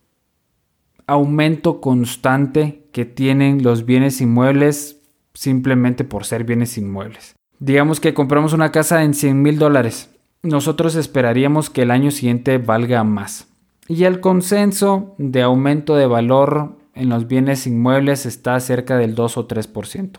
aumento 1.08 1.80
constante 1.80 2.86
que 2.92 3.04
tienen 3.04 3.64
los 3.64 3.84
bienes 3.84 4.20
inmuebles 4.20 5.00
simplemente 5.34 6.04
por 6.04 6.24
ser 6.24 6.44
bienes 6.44 6.78
inmuebles. 6.78 7.34
Digamos 7.58 7.98
que 7.98 8.14
compramos 8.14 8.52
una 8.52 8.70
casa 8.70 9.02
en 9.02 9.14
100 9.14 9.42
mil 9.42 9.58
dólares. 9.58 10.10
Nosotros 10.44 10.94
esperaríamos 10.94 11.70
que 11.70 11.82
el 11.82 11.90
año 11.90 12.12
siguiente 12.12 12.58
valga 12.58 13.02
más. 13.02 13.48
Y 13.88 14.04
el 14.04 14.20
consenso 14.20 15.16
de 15.18 15.42
aumento 15.42 15.96
de 15.96 16.06
valor 16.06 16.77
en 16.98 17.08
los 17.08 17.26
bienes 17.26 17.66
inmuebles 17.66 18.26
está 18.26 18.58
cerca 18.60 18.96
del 18.96 19.14
2 19.14 19.38
o 19.38 19.48
3%. 19.48 20.18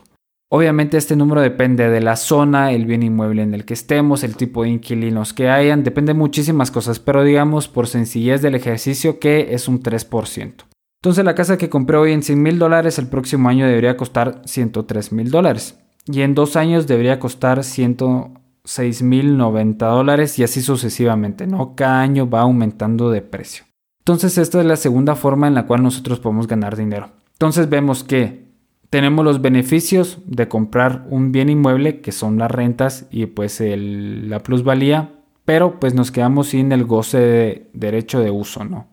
Obviamente 0.52 0.96
este 0.96 1.14
número 1.14 1.42
depende 1.42 1.88
de 1.88 2.00
la 2.00 2.16
zona, 2.16 2.72
el 2.72 2.84
bien 2.84 3.04
inmueble 3.04 3.42
en 3.42 3.54
el 3.54 3.64
que 3.64 3.74
estemos, 3.74 4.24
el 4.24 4.36
tipo 4.36 4.64
de 4.64 4.70
inquilinos 4.70 5.32
que 5.32 5.48
hayan, 5.48 5.84
depende 5.84 6.12
de 6.12 6.18
muchísimas 6.18 6.72
cosas, 6.72 6.98
pero 6.98 7.22
digamos 7.22 7.68
por 7.68 7.86
sencillez 7.86 8.42
del 8.42 8.56
ejercicio 8.56 9.20
que 9.20 9.54
es 9.54 9.68
un 9.68 9.80
3%. 9.80 10.54
Entonces 11.02 11.24
la 11.24 11.36
casa 11.36 11.56
que 11.56 11.70
compré 11.70 11.98
hoy 11.98 12.12
en 12.12 12.24
100 12.24 12.42
mil 12.42 12.58
dólares 12.58 12.98
el 12.98 13.06
próximo 13.06 13.48
año 13.48 13.64
debería 13.64 13.96
costar 13.96 14.42
103 14.44 15.12
mil 15.12 15.30
dólares 15.30 15.78
y 16.06 16.22
en 16.22 16.34
dos 16.34 16.56
años 16.56 16.88
debería 16.88 17.20
costar 17.20 17.62
106 17.62 19.02
mil 19.02 19.36
90 19.36 19.86
dólares 19.86 20.36
y 20.40 20.42
así 20.42 20.62
sucesivamente, 20.62 21.46
¿no? 21.46 21.76
Cada 21.76 22.00
año 22.00 22.28
va 22.28 22.40
aumentando 22.40 23.10
de 23.10 23.22
precio. 23.22 23.69
Entonces 24.10 24.38
esta 24.38 24.58
es 24.58 24.66
la 24.66 24.74
segunda 24.74 25.14
forma 25.14 25.46
en 25.46 25.54
la 25.54 25.66
cual 25.66 25.84
nosotros 25.84 26.18
podemos 26.18 26.48
ganar 26.48 26.76
dinero. 26.76 27.10
Entonces 27.34 27.70
vemos 27.70 28.02
que 28.02 28.44
tenemos 28.90 29.24
los 29.24 29.40
beneficios 29.40 30.18
de 30.26 30.48
comprar 30.48 31.06
un 31.10 31.30
bien 31.30 31.48
inmueble 31.48 32.00
que 32.00 32.10
son 32.10 32.36
las 32.36 32.50
rentas 32.50 33.06
y 33.12 33.26
pues 33.26 33.62
la 33.64 34.40
plusvalía, 34.40 35.12
pero 35.44 35.78
pues 35.78 35.94
nos 35.94 36.10
quedamos 36.10 36.48
sin 36.48 36.72
el 36.72 36.86
goce 36.86 37.18
de 37.18 37.70
derecho 37.72 38.18
de 38.18 38.32
uso, 38.32 38.64
¿no? 38.64 38.88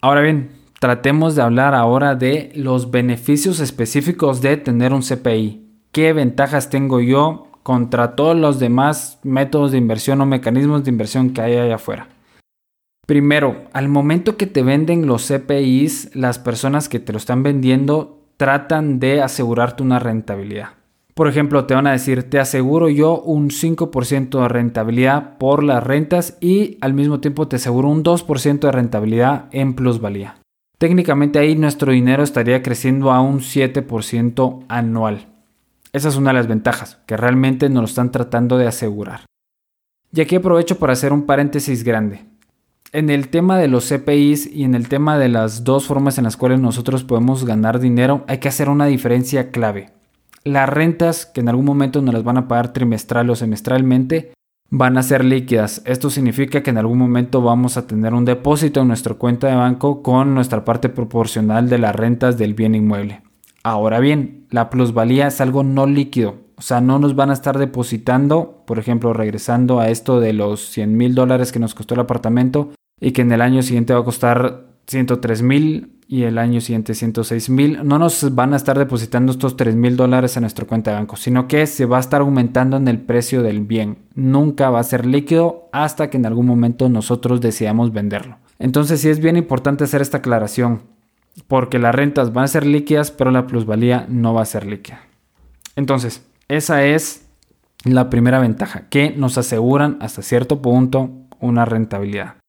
Ahora 0.00 0.22
bien, 0.22 0.48
tratemos 0.80 1.34
de 1.34 1.42
hablar 1.42 1.74
ahora 1.74 2.14
de 2.14 2.52
los 2.54 2.90
beneficios 2.90 3.60
específicos 3.60 4.40
de 4.40 4.56
tener 4.56 4.94
un 4.94 5.02
CPI. 5.02 5.60
¿Qué 5.92 6.14
ventajas 6.14 6.70
tengo 6.70 7.02
yo 7.02 7.48
contra 7.62 8.16
todos 8.16 8.34
los 8.34 8.58
demás 8.58 9.20
métodos 9.24 9.72
de 9.72 9.78
inversión 9.78 10.22
o 10.22 10.24
mecanismos 10.24 10.84
de 10.84 10.90
inversión 10.90 11.34
que 11.34 11.42
hay 11.42 11.58
allá 11.58 11.74
afuera? 11.74 12.08
Primero, 13.06 13.64
al 13.72 13.88
momento 13.88 14.36
que 14.36 14.46
te 14.46 14.62
venden 14.62 15.06
los 15.06 15.26
CPIs, 15.26 16.14
las 16.14 16.38
personas 16.38 16.88
que 16.88 17.00
te 17.00 17.12
lo 17.12 17.18
están 17.18 17.42
vendiendo 17.42 18.22
tratan 18.36 19.00
de 19.00 19.22
asegurarte 19.22 19.82
una 19.82 19.98
rentabilidad. 19.98 20.70
Por 21.14 21.28
ejemplo, 21.28 21.66
te 21.66 21.74
van 21.74 21.86
a 21.86 21.92
decir, 21.92 22.30
te 22.30 22.38
aseguro 22.38 22.88
yo 22.88 23.20
un 23.20 23.50
5% 23.50 24.40
de 24.40 24.48
rentabilidad 24.48 25.36
por 25.36 25.62
las 25.62 25.84
rentas 25.84 26.38
y 26.40 26.78
al 26.80 26.94
mismo 26.94 27.20
tiempo 27.20 27.48
te 27.48 27.56
aseguro 27.56 27.88
un 27.88 28.02
2% 28.02 28.60
de 28.60 28.72
rentabilidad 28.72 29.46
en 29.50 29.74
plusvalía. 29.74 30.36
Técnicamente 30.78 31.38
ahí 31.38 31.54
nuestro 31.54 31.92
dinero 31.92 32.22
estaría 32.22 32.62
creciendo 32.62 33.12
a 33.12 33.20
un 33.20 33.40
7% 33.40 34.64
anual. 34.68 35.26
Esa 35.92 36.08
es 36.08 36.16
una 36.16 36.30
de 36.30 36.34
las 36.34 36.46
ventajas, 36.46 36.98
que 37.06 37.16
realmente 37.16 37.68
nos 37.68 37.82
lo 37.82 37.86
están 37.86 38.10
tratando 38.10 38.56
de 38.56 38.66
asegurar. 38.66 39.26
Y 40.14 40.22
aquí 40.22 40.36
aprovecho 40.36 40.78
para 40.78 40.94
hacer 40.94 41.12
un 41.12 41.26
paréntesis 41.26 41.84
grande. 41.84 42.31
En 42.94 43.08
el 43.08 43.28
tema 43.28 43.56
de 43.56 43.68
los 43.68 43.90
CPIs 43.90 44.46
y 44.54 44.64
en 44.64 44.74
el 44.74 44.90
tema 44.90 45.16
de 45.18 45.30
las 45.30 45.64
dos 45.64 45.86
formas 45.86 46.18
en 46.18 46.24
las 46.24 46.36
cuales 46.36 46.60
nosotros 46.60 47.04
podemos 47.04 47.46
ganar 47.46 47.80
dinero, 47.80 48.22
hay 48.28 48.36
que 48.36 48.48
hacer 48.48 48.68
una 48.68 48.84
diferencia 48.84 49.50
clave. 49.50 49.94
Las 50.44 50.68
rentas 50.68 51.24
que 51.24 51.40
en 51.40 51.48
algún 51.48 51.64
momento 51.64 52.02
nos 52.02 52.12
las 52.12 52.22
van 52.22 52.36
a 52.36 52.48
pagar 52.48 52.74
trimestral 52.74 53.30
o 53.30 53.34
semestralmente 53.34 54.34
van 54.68 54.98
a 54.98 55.02
ser 55.02 55.24
líquidas. 55.24 55.80
Esto 55.86 56.10
significa 56.10 56.62
que 56.62 56.68
en 56.68 56.76
algún 56.76 56.98
momento 56.98 57.40
vamos 57.40 57.78
a 57.78 57.86
tener 57.86 58.12
un 58.12 58.26
depósito 58.26 58.82
en 58.82 58.88
nuestra 58.88 59.14
cuenta 59.14 59.46
de 59.46 59.56
banco 59.56 60.02
con 60.02 60.34
nuestra 60.34 60.62
parte 60.62 60.90
proporcional 60.90 61.70
de 61.70 61.78
las 61.78 61.96
rentas 61.96 62.36
del 62.36 62.52
bien 62.52 62.74
inmueble. 62.74 63.22
Ahora 63.62 64.00
bien, 64.00 64.44
la 64.50 64.68
plusvalía 64.68 65.28
es 65.28 65.40
algo 65.40 65.62
no 65.62 65.86
líquido. 65.86 66.42
O 66.56 66.62
sea, 66.62 66.82
no 66.82 66.98
nos 66.98 67.16
van 67.16 67.30
a 67.30 67.32
estar 67.32 67.56
depositando, 67.56 68.64
por 68.66 68.78
ejemplo, 68.78 69.14
regresando 69.14 69.80
a 69.80 69.88
esto 69.88 70.20
de 70.20 70.34
los 70.34 70.68
100 70.68 70.94
mil 70.94 71.14
dólares 71.14 71.52
que 71.52 71.58
nos 71.58 71.74
costó 71.74 71.94
el 71.94 72.00
apartamento 72.00 72.72
y 73.02 73.10
que 73.10 73.22
en 73.22 73.32
el 73.32 73.42
año 73.42 73.62
siguiente 73.62 73.92
va 73.92 74.00
a 74.00 74.04
costar 74.04 74.64
103 74.86 75.42
mil 75.42 75.98
y 76.06 76.22
el 76.22 76.38
año 76.38 76.60
siguiente 76.60 76.94
106 76.94 77.50
mil, 77.50 77.80
no 77.82 77.98
nos 77.98 78.34
van 78.34 78.52
a 78.52 78.56
estar 78.56 78.78
depositando 78.78 79.32
estos 79.32 79.56
3 79.56 79.74
mil 79.74 79.96
dólares 79.96 80.36
en 80.36 80.42
nuestra 80.42 80.66
cuenta 80.66 80.92
de 80.92 80.98
banco, 80.98 81.16
sino 81.16 81.48
que 81.48 81.66
se 81.66 81.84
va 81.84 81.96
a 81.96 82.00
estar 82.00 82.20
aumentando 82.20 82.76
en 82.76 82.86
el 82.86 83.00
precio 83.00 83.42
del 83.42 83.60
bien. 83.60 83.98
Nunca 84.14 84.70
va 84.70 84.78
a 84.78 84.84
ser 84.84 85.04
líquido 85.04 85.68
hasta 85.72 86.10
que 86.10 86.16
en 86.16 86.26
algún 86.26 86.46
momento 86.46 86.88
nosotros 86.88 87.40
decidamos 87.40 87.92
venderlo. 87.92 88.36
Entonces 88.60 89.00
sí 89.00 89.08
es 89.08 89.18
bien 89.18 89.36
importante 89.36 89.82
hacer 89.82 90.00
esta 90.00 90.18
aclaración, 90.18 90.82
porque 91.48 91.80
las 91.80 91.94
rentas 91.94 92.32
van 92.32 92.44
a 92.44 92.48
ser 92.48 92.64
líquidas, 92.64 93.10
pero 93.10 93.32
la 93.32 93.48
plusvalía 93.48 94.06
no 94.08 94.32
va 94.32 94.42
a 94.42 94.46
ser 94.46 94.64
líquida. 94.64 95.00
Entonces, 95.74 96.22
esa 96.46 96.84
es 96.84 97.26
la 97.84 98.10
primera 98.10 98.38
ventaja, 98.38 98.88
que 98.90 99.10
nos 99.10 99.38
aseguran 99.38 99.96
hasta 100.00 100.22
cierto 100.22 100.62
punto 100.62 101.10
una 101.40 101.64
rentabilidad. 101.64 102.41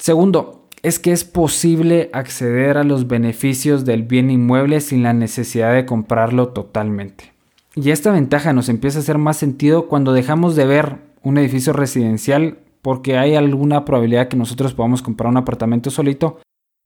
Segundo, 0.00 0.66
es 0.82 0.98
que 0.98 1.12
es 1.12 1.24
posible 1.24 2.08
acceder 2.14 2.78
a 2.78 2.84
los 2.84 3.06
beneficios 3.06 3.84
del 3.84 4.02
bien 4.02 4.30
inmueble 4.30 4.80
sin 4.80 5.02
la 5.02 5.12
necesidad 5.12 5.74
de 5.74 5.84
comprarlo 5.84 6.48
totalmente. 6.48 7.34
Y 7.74 7.90
esta 7.90 8.10
ventaja 8.10 8.54
nos 8.54 8.70
empieza 8.70 8.98
a 8.98 9.02
hacer 9.02 9.18
más 9.18 9.36
sentido 9.36 9.88
cuando 9.88 10.14
dejamos 10.14 10.56
de 10.56 10.64
ver 10.64 10.96
un 11.22 11.36
edificio 11.36 11.74
residencial 11.74 12.60
porque 12.80 13.18
hay 13.18 13.34
alguna 13.34 13.84
probabilidad 13.84 14.28
que 14.28 14.38
nosotros 14.38 14.72
podamos 14.72 15.02
comprar 15.02 15.28
un 15.28 15.36
apartamento 15.36 15.90
solito 15.90 16.38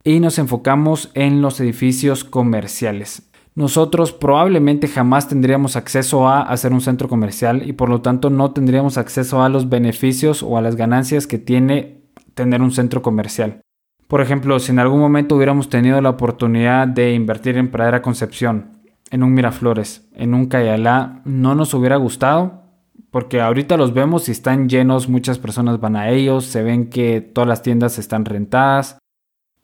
y 0.02 0.18
nos 0.18 0.40
enfocamos 0.40 1.12
en 1.14 1.40
los 1.40 1.60
edificios 1.60 2.24
comerciales. 2.24 3.30
Nosotros 3.54 4.12
probablemente 4.12 4.88
jamás 4.88 5.28
tendríamos 5.28 5.76
acceso 5.76 6.26
a 6.26 6.42
hacer 6.42 6.72
un 6.72 6.80
centro 6.80 7.08
comercial 7.08 7.62
y 7.64 7.74
por 7.74 7.88
lo 7.88 8.00
tanto 8.00 8.28
no 8.28 8.50
tendríamos 8.50 8.98
acceso 8.98 9.44
a 9.44 9.48
los 9.48 9.68
beneficios 9.68 10.42
o 10.42 10.58
a 10.58 10.60
las 10.60 10.74
ganancias 10.74 11.28
que 11.28 11.38
tiene 11.38 11.93
tener 12.34 12.62
un 12.62 12.70
centro 12.70 13.02
comercial. 13.02 13.62
Por 14.08 14.20
ejemplo, 14.20 14.58
si 14.58 14.72
en 14.72 14.78
algún 14.78 15.00
momento 15.00 15.36
hubiéramos 15.36 15.68
tenido 15.68 16.00
la 16.00 16.10
oportunidad 16.10 16.86
de 16.86 17.14
invertir 17.14 17.56
en 17.56 17.70
Pradera 17.70 18.02
Concepción, 18.02 18.80
en 19.10 19.22
un 19.22 19.32
Miraflores, 19.32 20.08
en 20.14 20.34
un 20.34 20.46
Cayalá, 20.46 21.22
no 21.24 21.54
nos 21.54 21.72
hubiera 21.74 21.96
gustado, 21.96 22.64
porque 23.10 23.40
ahorita 23.40 23.76
los 23.76 23.94
vemos 23.94 24.28
y 24.28 24.32
están 24.32 24.68
llenos, 24.68 25.08
muchas 25.08 25.38
personas 25.38 25.80
van 25.80 25.96
a 25.96 26.10
ellos, 26.10 26.44
se 26.44 26.62
ven 26.62 26.90
que 26.90 27.20
todas 27.20 27.48
las 27.48 27.62
tiendas 27.62 27.98
están 27.98 28.24
rentadas. 28.24 28.98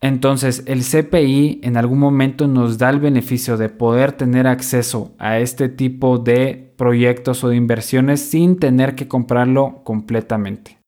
Entonces, 0.01 0.63
el 0.67 0.83
CPI 0.83 1.61
en 1.63 1.77
algún 1.77 1.99
momento 1.99 2.47
nos 2.47 2.79
da 2.79 2.89
el 2.89 3.01
beneficio 3.01 3.59
de 3.59 3.69
poder 3.69 4.13
tener 4.13 4.47
acceso 4.47 5.15
a 5.19 5.39
este 5.39 5.69
tipo 5.69 6.19
de 6.19 6.75
proyectos 6.79 7.45
o 7.45 7.51
de 7.51 7.57
inversiones 7.57 8.21
sin 8.21 8.59
tener 8.59 8.95
que 8.95 9.09
comprarlo 9.09 9.83
completamente. 9.85 10.80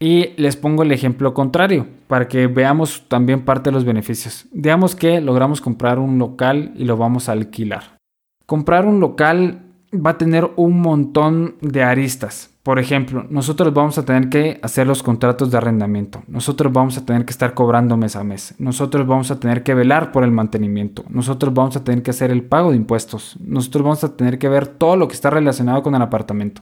Y 0.00 0.30
les 0.36 0.56
pongo 0.56 0.82
el 0.82 0.92
ejemplo 0.92 1.34
contrario 1.34 1.86
para 2.06 2.28
que 2.28 2.46
veamos 2.46 3.04
también 3.08 3.44
parte 3.44 3.70
de 3.70 3.74
los 3.74 3.84
beneficios. 3.84 4.46
Digamos 4.52 4.94
que 4.94 5.20
logramos 5.20 5.60
comprar 5.60 5.98
un 5.98 6.18
local 6.18 6.72
y 6.76 6.84
lo 6.84 6.96
vamos 6.96 7.28
a 7.28 7.32
alquilar. 7.32 7.98
Comprar 8.46 8.86
un 8.86 9.00
local 9.00 9.62
va 9.94 10.10
a 10.10 10.18
tener 10.18 10.50
un 10.56 10.80
montón 10.80 11.56
de 11.60 11.82
aristas. 11.82 12.50
Por 12.62 12.78
ejemplo, 12.78 13.24
nosotros 13.30 13.72
vamos 13.72 13.96
a 13.96 14.04
tener 14.04 14.28
que 14.28 14.60
hacer 14.62 14.86
los 14.86 15.02
contratos 15.02 15.50
de 15.50 15.56
arrendamiento. 15.56 16.22
Nosotros 16.28 16.70
vamos 16.70 16.98
a 16.98 17.06
tener 17.06 17.24
que 17.24 17.30
estar 17.30 17.54
cobrando 17.54 17.96
mes 17.96 18.14
a 18.14 18.24
mes. 18.24 18.54
Nosotros 18.58 19.06
vamos 19.06 19.30
a 19.30 19.40
tener 19.40 19.62
que 19.62 19.74
velar 19.74 20.12
por 20.12 20.22
el 20.22 20.32
mantenimiento. 20.32 21.04
Nosotros 21.08 21.54
vamos 21.54 21.76
a 21.76 21.84
tener 21.84 22.02
que 22.02 22.10
hacer 22.10 22.30
el 22.30 22.42
pago 22.42 22.70
de 22.70 22.76
impuestos. 22.76 23.38
Nosotros 23.40 23.84
vamos 23.84 24.04
a 24.04 24.16
tener 24.16 24.38
que 24.38 24.50
ver 24.50 24.66
todo 24.66 24.96
lo 24.96 25.08
que 25.08 25.14
está 25.14 25.30
relacionado 25.30 25.82
con 25.82 25.94
el 25.94 26.02
apartamento. 26.02 26.60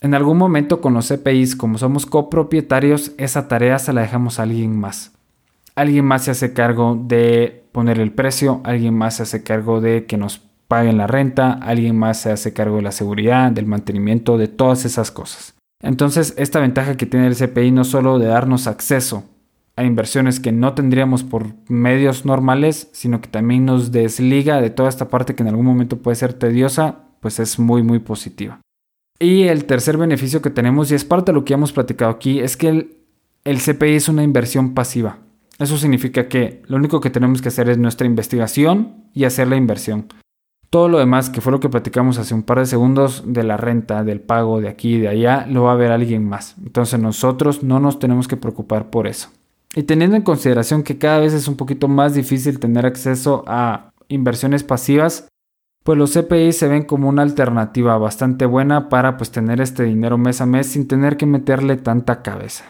En 0.00 0.14
algún 0.14 0.38
momento 0.38 0.80
con 0.80 0.94
los 0.94 1.08
CPIs, 1.08 1.56
como 1.56 1.76
somos 1.76 2.06
copropietarios, 2.06 3.12
esa 3.18 3.48
tarea 3.48 3.78
se 3.78 3.92
la 3.92 4.02
dejamos 4.02 4.38
a 4.38 4.44
alguien 4.44 4.78
más. 4.78 5.12
Alguien 5.74 6.04
más 6.04 6.24
se 6.24 6.30
hace 6.30 6.52
cargo 6.52 7.00
de 7.00 7.64
poner 7.72 7.98
el 7.98 8.12
precio, 8.12 8.60
alguien 8.64 8.94
más 8.96 9.16
se 9.16 9.24
hace 9.24 9.42
cargo 9.42 9.80
de 9.80 10.06
que 10.06 10.16
nos 10.16 10.40
paguen 10.68 10.98
la 10.98 11.06
renta, 11.06 11.52
alguien 11.52 11.98
más 11.98 12.20
se 12.20 12.30
hace 12.30 12.52
cargo 12.52 12.76
de 12.76 12.82
la 12.82 12.92
seguridad, 12.92 13.50
del 13.50 13.66
mantenimiento, 13.66 14.38
de 14.38 14.48
todas 14.48 14.84
esas 14.84 15.10
cosas. 15.10 15.54
Entonces, 15.82 16.34
esta 16.36 16.60
ventaja 16.60 16.96
que 16.96 17.06
tiene 17.06 17.26
el 17.26 17.36
CPI 17.36 17.70
no 17.70 17.84
solo 17.84 18.18
de 18.18 18.26
darnos 18.26 18.66
acceso 18.66 19.24
a 19.76 19.84
inversiones 19.84 20.40
que 20.40 20.50
no 20.52 20.74
tendríamos 20.74 21.22
por 21.22 21.46
medios 21.68 22.24
normales, 22.24 22.88
sino 22.92 23.20
que 23.20 23.28
también 23.28 23.64
nos 23.64 23.92
desliga 23.92 24.60
de 24.60 24.70
toda 24.70 24.88
esta 24.88 25.08
parte 25.08 25.34
que 25.34 25.44
en 25.44 25.48
algún 25.48 25.66
momento 25.66 25.98
puede 25.98 26.16
ser 26.16 26.32
tediosa, 26.32 26.96
pues 27.20 27.38
es 27.38 27.58
muy 27.60 27.82
muy 27.84 28.00
positiva. 28.00 28.60
Y 29.20 29.44
el 29.44 29.64
tercer 29.64 29.96
beneficio 29.96 30.42
que 30.42 30.50
tenemos, 30.50 30.90
y 30.90 30.94
es 30.94 31.04
parte 31.04 31.32
de 31.32 31.34
lo 31.34 31.44
que 31.44 31.54
hemos 31.54 31.72
platicado 31.72 32.10
aquí, 32.10 32.38
es 32.38 32.56
que 32.56 32.68
el, 32.68 32.96
el 33.44 33.58
CPI 33.60 33.96
es 33.96 34.08
una 34.08 34.22
inversión 34.22 34.74
pasiva. 34.74 35.18
Eso 35.58 35.76
significa 35.76 36.28
que 36.28 36.62
lo 36.66 36.76
único 36.76 37.00
que 37.00 37.10
tenemos 37.10 37.42
que 37.42 37.48
hacer 37.48 37.68
es 37.68 37.78
nuestra 37.78 38.06
investigación 38.06 39.06
y 39.12 39.24
hacer 39.24 39.48
la 39.48 39.56
inversión. 39.56 40.06
Todo 40.70 40.88
lo 40.88 40.98
demás, 40.98 41.30
que 41.30 41.40
fue 41.40 41.50
lo 41.50 41.60
que 41.60 41.70
platicamos 41.70 42.18
hace 42.18 42.34
un 42.34 42.42
par 42.42 42.58
de 42.58 42.66
segundos, 42.66 43.24
de 43.26 43.42
la 43.42 43.56
renta, 43.56 44.04
del 44.04 44.20
pago, 44.20 44.60
de 44.60 44.68
aquí 44.68 44.96
y 44.96 45.00
de 45.00 45.08
allá, 45.08 45.46
lo 45.48 45.64
va 45.64 45.72
a 45.72 45.76
ver 45.76 45.90
alguien 45.90 46.28
más. 46.28 46.54
Entonces 46.62 47.00
nosotros 47.00 47.62
no 47.62 47.80
nos 47.80 47.98
tenemos 47.98 48.28
que 48.28 48.36
preocupar 48.36 48.90
por 48.90 49.06
eso. 49.06 49.30
Y 49.74 49.84
teniendo 49.84 50.16
en 50.16 50.22
consideración 50.22 50.82
que 50.82 50.98
cada 50.98 51.20
vez 51.20 51.32
es 51.32 51.48
un 51.48 51.56
poquito 51.56 51.88
más 51.88 52.14
difícil 52.14 52.60
tener 52.60 52.86
acceso 52.86 53.44
a 53.46 53.90
inversiones 54.08 54.62
pasivas, 54.62 55.28
pues 55.88 55.96
los 55.96 56.12
CPI 56.12 56.52
se 56.52 56.68
ven 56.68 56.82
como 56.82 57.08
una 57.08 57.22
alternativa 57.22 57.96
bastante 57.96 58.44
buena 58.44 58.90
para 58.90 59.16
pues 59.16 59.30
tener 59.30 59.62
este 59.62 59.84
dinero 59.84 60.18
mes 60.18 60.42
a 60.42 60.44
mes 60.44 60.66
sin 60.66 60.86
tener 60.86 61.16
que 61.16 61.24
meterle 61.24 61.78
tanta 61.78 62.20
cabeza. 62.20 62.66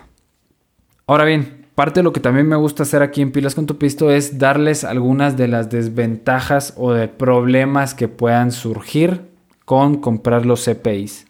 Ahora 1.04 1.24
bien, 1.24 1.66
parte 1.74 1.98
de 1.98 2.04
lo 2.04 2.12
que 2.12 2.20
también 2.20 2.46
me 2.46 2.54
gusta 2.54 2.84
hacer 2.84 3.02
aquí 3.02 3.20
en 3.20 3.32
Pilas 3.32 3.56
con 3.56 3.66
tu 3.66 3.76
Pisto 3.76 4.12
es 4.12 4.38
darles 4.38 4.84
algunas 4.84 5.36
de 5.36 5.48
las 5.48 5.68
desventajas 5.68 6.74
o 6.76 6.92
de 6.92 7.08
problemas 7.08 7.92
que 7.92 8.06
puedan 8.06 8.52
surgir 8.52 9.22
con 9.64 9.96
comprar 9.96 10.46
los 10.46 10.64
CPIs. 10.64 11.26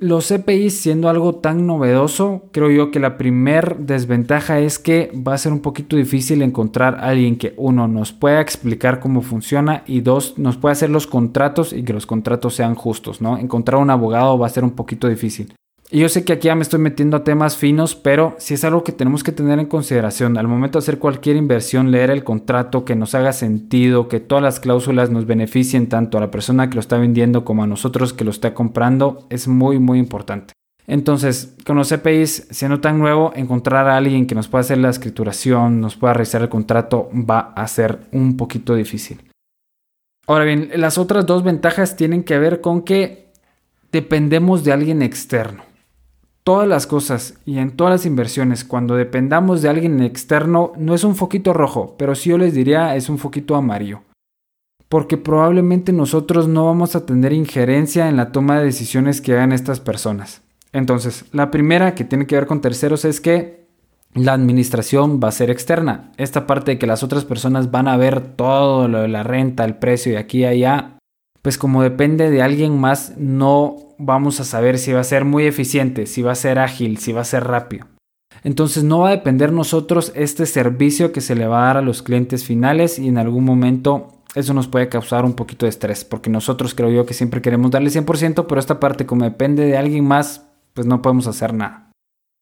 Los 0.00 0.28
CPI 0.28 0.70
siendo 0.70 1.08
algo 1.08 1.36
tan 1.36 1.66
novedoso, 1.66 2.44
creo 2.52 2.70
yo 2.70 2.92
que 2.92 3.00
la 3.00 3.18
primer 3.18 3.78
desventaja 3.78 4.60
es 4.60 4.78
que 4.78 5.10
va 5.26 5.34
a 5.34 5.38
ser 5.38 5.52
un 5.52 5.58
poquito 5.58 5.96
difícil 5.96 6.42
encontrar 6.42 6.94
a 6.96 7.08
alguien 7.08 7.36
que 7.36 7.54
uno 7.56 7.88
nos 7.88 8.12
pueda 8.12 8.40
explicar 8.40 9.00
cómo 9.00 9.22
funciona 9.22 9.82
y 9.86 10.00
dos 10.02 10.38
nos 10.38 10.56
pueda 10.56 10.72
hacer 10.72 10.90
los 10.90 11.08
contratos 11.08 11.72
y 11.72 11.82
que 11.82 11.92
los 11.92 12.06
contratos 12.06 12.54
sean 12.54 12.76
justos, 12.76 13.20
¿no? 13.20 13.38
Encontrar 13.38 13.80
un 13.80 13.90
abogado 13.90 14.38
va 14.38 14.46
a 14.46 14.50
ser 14.50 14.62
un 14.62 14.70
poquito 14.70 15.08
difícil. 15.08 15.52
Y 15.90 16.00
yo 16.00 16.10
sé 16.10 16.22
que 16.22 16.34
aquí 16.34 16.48
ya 16.48 16.54
me 16.54 16.62
estoy 16.62 16.80
metiendo 16.80 17.16
a 17.16 17.24
temas 17.24 17.56
finos, 17.56 17.94
pero 17.94 18.36
si 18.38 18.52
es 18.52 18.64
algo 18.64 18.84
que 18.84 18.92
tenemos 18.92 19.24
que 19.24 19.32
tener 19.32 19.58
en 19.58 19.66
consideración. 19.66 20.36
Al 20.36 20.46
momento 20.46 20.78
de 20.78 20.82
hacer 20.82 20.98
cualquier 20.98 21.36
inversión, 21.36 21.90
leer 21.90 22.10
el 22.10 22.24
contrato, 22.24 22.84
que 22.84 22.94
nos 22.94 23.14
haga 23.14 23.32
sentido, 23.32 24.06
que 24.06 24.20
todas 24.20 24.44
las 24.44 24.60
cláusulas 24.60 25.08
nos 25.08 25.24
beneficien 25.24 25.88
tanto 25.88 26.18
a 26.18 26.20
la 26.20 26.30
persona 26.30 26.68
que 26.68 26.74
lo 26.74 26.80
está 26.80 26.98
vendiendo 26.98 27.46
como 27.46 27.62
a 27.62 27.66
nosotros 27.66 28.12
que 28.12 28.24
lo 28.24 28.30
está 28.30 28.52
comprando, 28.52 29.26
es 29.30 29.48
muy, 29.48 29.78
muy 29.78 29.98
importante. 29.98 30.52
Entonces, 30.86 31.54
con 31.64 31.76
los 31.76 31.88
CPIs, 31.88 32.48
siendo 32.50 32.80
tan 32.80 32.98
nuevo, 32.98 33.32
encontrar 33.34 33.88
a 33.88 33.96
alguien 33.96 34.26
que 34.26 34.34
nos 34.34 34.48
pueda 34.48 34.60
hacer 34.60 34.78
la 34.78 34.90
escrituración, 34.90 35.80
nos 35.80 35.96
pueda 35.96 36.12
revisar 36.12 36.42
el 36.42 36.50
contrato, 36.50 37.08
va 37.14 37.52
a 37.56 37.66
ser 37.66 38.00
un 38.12 38.36
poquito 38.36 38.74
difícil. 38.74 39.22
Ahora 40.26 40.44
bien, 40.44 40.70
las 40.74 40.98
otras 40.98 41.24
dos 41.24 41.44
ventajas 41.44 41.96
tienen 41.96 42.24
que 42.24 42.38
ver 42.38 42.60
con 42.60 42.82
que 42.82 43.32
dependemos 43.90 44.64
de 44.64 44.72
alguien 44.72 45.00
externo 45.00 45.67
todas 46.48 46.66
las 46.66 46.86
cosas 46.86 47.34
y 47.44 47.58
en 47.58 47.72
todas 47.72 47.90
las 47.90 48.06
inversiones, 48.06 48.64
cuando 48.64 48.94
dependamos 48.94 49.60
de 49.60 49.68
alguien 49.68 50.02
externo, 50.02 50.72
no 50.78 50.94
es 50.94 51.04
un 51.04 51.14
foquito 51.14 51.52
rojo, 51.52 51.94
pero 51.98 52.14
sí 52.14 52.30
yo 52.30 52.38
les 52.38 52.54
diría 52.54 52.96
es 52.96 53.10
un 53.10 53.18
foquito 53.18 53.54
amarillo. 53.54 54.00
porque 54.88 55.18
probablemente 55.18 55.92
nosotros 55.92 56.48
no 56.48 56.64
vamos 56.64 56.96
a 56.96 57.04
tener 57.04 57.34
injerencia 57.34 58.08
en 58.08 58.16
la 58.16 58.32
toma 58.32 58.58
de 58.58 58.64
decisiones 58.64 59.20
que 59.20 59.34
hagan 59.34 59.52
estas 59.52 59.80
personas. 59.80 60.40
Entonces, 60.72 61.26
la 61.32 61.50
primera 61.50 61.94
que 61.94 62.04
tiene 62.04 62.26
que 62.26 62.36
ver 62.36 62.46
con 62.46 62.62
terceros 62.62 63.04
es 63.04 63.20
que 63.20 63.66
la 64.14 64.32
administración 64.32 65.20
va 65.22 65.28
a 65.28 65.32
ser 65.32 65.50
externa. 65.50 66.12
Esta 66.16 66.46
parte 66.46 66.70
de 66.70 66.78
que 66.78 66.86
las 66.86 67.02
otras 67.02 67.26
personas 67.26 67.70
van 67.70 67.88
a 67.88 67.98
ver 67.98 68.22
todo 68.22 68.88
lo 68.88 69.02
de 69.02 69.08
la 69.08 69.22
renta, 69.22 69.66
el 69.66 69.76
precio 69.76 70.12
de 70.12 70.18
aquí 70.18 70.46
a 70.46 70.48
allá, 70.48 70.97
pues 71.48 71.56
como 71.56 71.82
depende 71.82 72.30
de 72.30 72.42
alguien 72.42 72.78
más, 72.78 73.14
no 73.16 73.94
vamos 73.96 74.38
a 74.38 74.44
saber 74.44 74.78
si 74.78 74.92
va 74.92 75.00
a 75.00 75.04
ser 75.04 75.24
muy 75.24 75.46
eficiente, 75.46 76.04
si 76.04 76.20
va 76.20 76.32
a 76.32 76.34
ser 76.34 76.58
ágil, 76.58 76.98
si 76.98 77.12
va 77.14 77.22
a 77.22 77.24
ser 77.24 77.44
rápido. 77.44 77.86
Entonces 78.44 78.84
no 78.84 78.98
va 78.98 79.08
a 79.08 79.12
depender 79.12 79.50
nosotros 79.50 80.12
este 80.14 80.44
servicio 80.44 81.10
que 81.10 81.22
se 81.22 81.34
le 81.34 81.46
va 81.46 81.62
a 81.62 81.66
dar 81.68 81.76
a 81.78 81.80
los 81.80 82.02
clientes 82.02 82.44
finales 82.44 82.98
y 82.98 83.08
en 83.08 83.16
algún 83.16 83.46
momento 83.46 84.08
eso 84.34 84.52
nos 84.52 84.68
puede 84.68 84.90
causar 84.90 85.24
un 85.24 85.32
poquito 85.32 85.64
de 85.64 85.70
estrés, 85.70 86.04
porque 86.04 86.28
nosotros 86.28 86.74
creo 86.74 86.90
yo 86.90 87.06
que 87.06 87.14
siempre 87.14 87.40
queremos 87.40 87.70
darle 87.70 87.88
100%, 87.88 88.44
pero 88.46 88.60
esta 88.60 88.78
parte 88.78 89.06
como 89.06 89.24
depende 89.24 89.64
de 89.64 89.78
alguien 89.78 90.04
más, 90.04 90.44
pues 90.74 90.86
no 90.86 91.00
podemos 91.00 91.28
hacer 91.28 91.54
nada. 91.54 91.87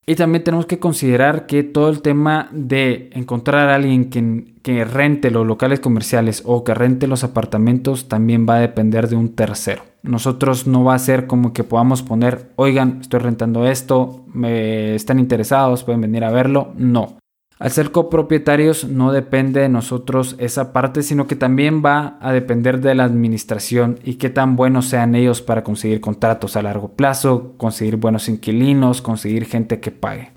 Y 0.08 0.14
también 0.14 0.44
tenemos 0.44 0.66
que 0.66 0.78
considerar 0.78 1.46
que 1.46 1.64
todo 1.64 1.88
el 1.88 2.00
tema 2.00 2.48
de 2.52 3.10
encontrar 3.12 3.68
a 3.68 3.75
alguien 3.75 4.08
que, 4.08 4.54
que, 4.62 4.84
rente 4.84 5.32
los 5.32 5.44
locales 5.44 5.80
comerciales 5.80 6.42
o 6.44 6.62
que 6.62 6.75
rente 6.75 7.08
los 7.08 7.25
apartamentos 7.25 8.06
también 8.06 8.46
va 8.48 8.56
a 8.56 8.60
depender 8.60 9.08
de 9.08 9.16
un 9.16 9.34
tercero. 9.34 9.82
Nosotros 10.04 10.68
no 10.68 10.84
va 10.84 10.94
a 10.94 11.00
ser 11.00 11.26
como 11.26 11.52
que 11.52 11.64
podamos 11.64 12.02
poner, 12.02 12.52
oigan, 12.54 12.98
estoy 13.00 13.18
rentando 13.18 13.66
esto, 13.66 14.25
me 14.32 14.94
están 14.94 15.18
interesados, 15.18 15.82
pueden 15.82 16.02
venir 16.02 16.22
a 16.22 16.30
verlo. 16.30 16.72
No. 16.76 17.18
Al 17.58 17.70
ser 17.70 17.90
copropietarios 17.90 18.84
no 18.84 19.12
depende 19.12 19.62
de 19.62 19.70
nosotros 19.70 20.36
esa 20.38 20.75
parte, 20.75 21.02
sino 21.02 21.26
que 21.26 21.36
también 21.36 21.82
va 21.82 22.18
a 22.20 22.32
depender 22.32 22.80
de 22.80 22.94
la 22.94 23.04
administración 23.04 23.98
y 24.04 24.14
qué 24.14 24.28
tan 24.28 24.56
buenos 24.56 24.86
sean 24.86 25.14
ellos 25.14 25.40
para 25.40 25.64
conseguir 25.64 26.02
contratos 26.02 26.56
a 26.56 26.62
largo 26.62 26.88
plazo, 26.88 27.54
conseguir 27.56 27.96
buenos 27.96 28.28
inquilinos, 28.28 29.00
conseguir 29.00 29.46
gente 29.46 29.80
que 29.80 29.90
pague. 29.90 30.32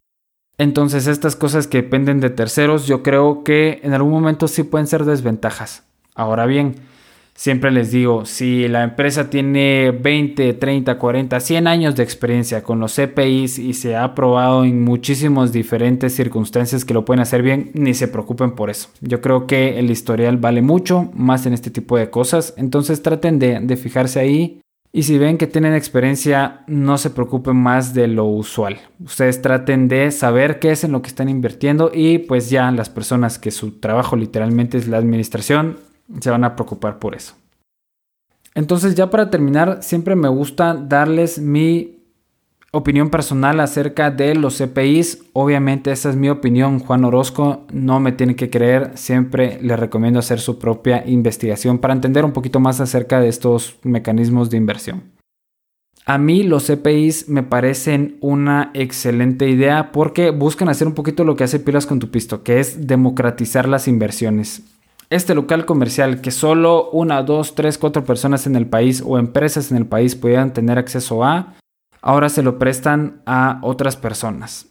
Entonces 0.58 1.08
estas 1.08 1.36
cosas 1.36 1.68
que 1.68 1.82
dependen 1.82 2.22
de 2.22 2.30
terceros 2.30 2.88
yo 2.88 3.04
creo 3.04 3.44
que 3.44 3.82
en 3.84 3.94
algún 3.94 4.12
momento 4.12 4.48
sí 4.48 4.64
pueden 4.64 4.88
ser 4.88 5.04
desventajas. 5.04 5.84
Ahora 6.16 6.46
bien, 6.46 6.76
Siempre 7.40 7.72
les 7.72 7.90
digo, 7.92 8.26
si 8.26 8.68
la 8.68 8.84
empresa 8.84 9.30
tiene 9.30 9.92
20, 9.92 10.56
30, 10.56 10.98
40, 10.98 11.40
100 11.40 11.68
años 11.68 11.96
de 11.96 12.04
experiencia 12.04 12.64
con 12.64 12.82
los 12.82 12.96
CPIs 12.96 13.60
y 13.60 13.74
se 13.76 13.96
ha 13.96 14.14
probado 14.14 14.66
en 14.66 14.84
muchísimas 14.84 15.54
diferentes 15.54 16.14
circunstancias 16.14 16.84
que 16.84 16.94
lo 16.94 17.06
pueden 17.06 17.22
hacer 17.22 17.42
bien, 17.42 17.72
ni 17.76 17.94
se 17.94 18.10
preocupen 18.10 18.52
por 18.56 18.70
eso. 18.70 18.90
Yo 19.00 19.22
creo 19.22 19.48
que 19.48 19.80
el 19.80 19.90
historial 19.90 20.36
vale 20.36 20.62
mucho 20.62 21.12
más 21.14 21.46
en 21.46 21.54
este 21.54 21.72
tipo 21.72 21.96
de 21.96 22.10
cosas, 22.10 22.54
entonces 22.58 23.02
traten 23.02 23.40
de, 23.40 23.62
de 23.62 23.78
fijarse 23.78 24.20
ahí. 24.20 24.60
Y 24.92 25.04
si 25.04 25.18
ven 25.18 25.38
que 25.38 25.48
tienen 25.48 25.76
experiencia, 25.76 26.66
no 26.68 26.98
se 26.98 27.10
preocupen 27.10 27.56
más 27.56 27.94
de 27.94 28.08
lo 28.10 28.26
usual. 28.26 28.80
Ustedes 29.00 29.42
traten 29.42 29.88
de 29.88 30.12
saber 30.12 30.60
qué 30.60 30.72
es 30.72 30.84
en 30.84 30.92
lo 30.92 31.02
que 31.02 31.08
están 31.08 31.30
invirtiendo 31.30 31.90
y 31.94 32.18
pues 32.18 32.50
ya 32.50 32.70
las 32.72 32.90
personas 32.90 33.40
que 33.40 33.52
su 33.52 33.80
trabajo 33.80 34.18
literalmente 34.18 34.78
es 34.78 34.90
la 34.90 34.98
administración, 34.98 35.78
se 36.20 36.30
van 36.30 36.44
a 36.44 36.56
preocupar 36.56 37.00
por 37.00 37.16
eso. 37.16 37.36
Entonces 38.56 38.96
ya 38.96 39.10
para 39.10 39.30
terminar, 39.30 39.80
siempre 39.82 40.16
me 40.16 40.28
gusta 40.28 40.74
darles 40.74 41.40
mi 41.40 42.00
opinión 42.72 43.10
personal 43.10 43.60
acerca 43.60 44.12
de 44.12 44.36
los 44.36 44.58
CPIs. 44.58 45.24
Obviamente 45.34 45.92
esa 45.92 46.10
es 46.10 46.16
mi 46.16 46.30
opinión. 46.30 46.80
Juan 46.80 47.06
Orozco 47.06 47.66
no 47.72 48.00
me 48.00 48.12
tiene 48.12 48.36
que 48.36 48.50
creer. 48.50 48.92
Siempre 48.96 49.60
le 49.62 49.76
recomiendo 49.76 50.20
hacer 50.20 50.40
su 50.40 50.60
propia 50.60 51.04
investigación 51.06 51.80
para 51.80 51.94
entender 51.94 52.26
un 52.26 52.34
poquito 52.34 52.60
más 52.60 52.80
acerca 52.80 53.20
de 53.20 53.30
estos 53.30 53.78
mecanismos 53.84 54.50
de 54.50 54.58
inversión. 54.58 55.04
A 56.06 56.18
mí 56.18 56.42
los 56.42 56.66
CPIs 56.66 57.30
me 57.30 57.44
parecen 57.44 58.18
una 58.20 58.72
excelente 58.74 59.48
idea 59.48 59.92
porque 59.92 60.32
buscan 60.32 60.68
hacer 60.68 60.88
un 60.88 60.96
poquito 60.96 61.24
lo 61.24 61.36
que 61.36 61.44
hace 61.44 61.60
Pilas 61.60 61.86
con 61.86 62.00
tu 62.00 62.10
pisto, 62.10 62.42
que 62.42 62.60
es 62.60 62.88
democratizar 62.88 63.68
las 63.68 63.88
inversiones 63.88 64.64
este 65.10 65.34
local 65.34 65.66
comercial 65.66 66.22
que 66.22 66.32
solo 66.32 66.90
una, 66.92 67.24
dos, 67.24 67.56
tres, 67.56 67.78
cuatro 67.78 68.04
personas 68.04 68.46
en 68.46 68.56
el 68.56 68.68
país 68.68 69.04
o 69.06 69.18
empresas 69.18 69.72
en 69.72 69.78
el 69.78 69.88
país 69.88 70.16
pudieran 70.16 70.54
tener 70.54 70.78
acceso 70.78 71.24
a, 71.24 71.56
ahora 72.02 72.30
se 72.30 72.44
lo 72.44 72.60
prestan 72.60 73.22
a 73.26 73.60
otras 73.64 73.98
personas. 73.98 74.68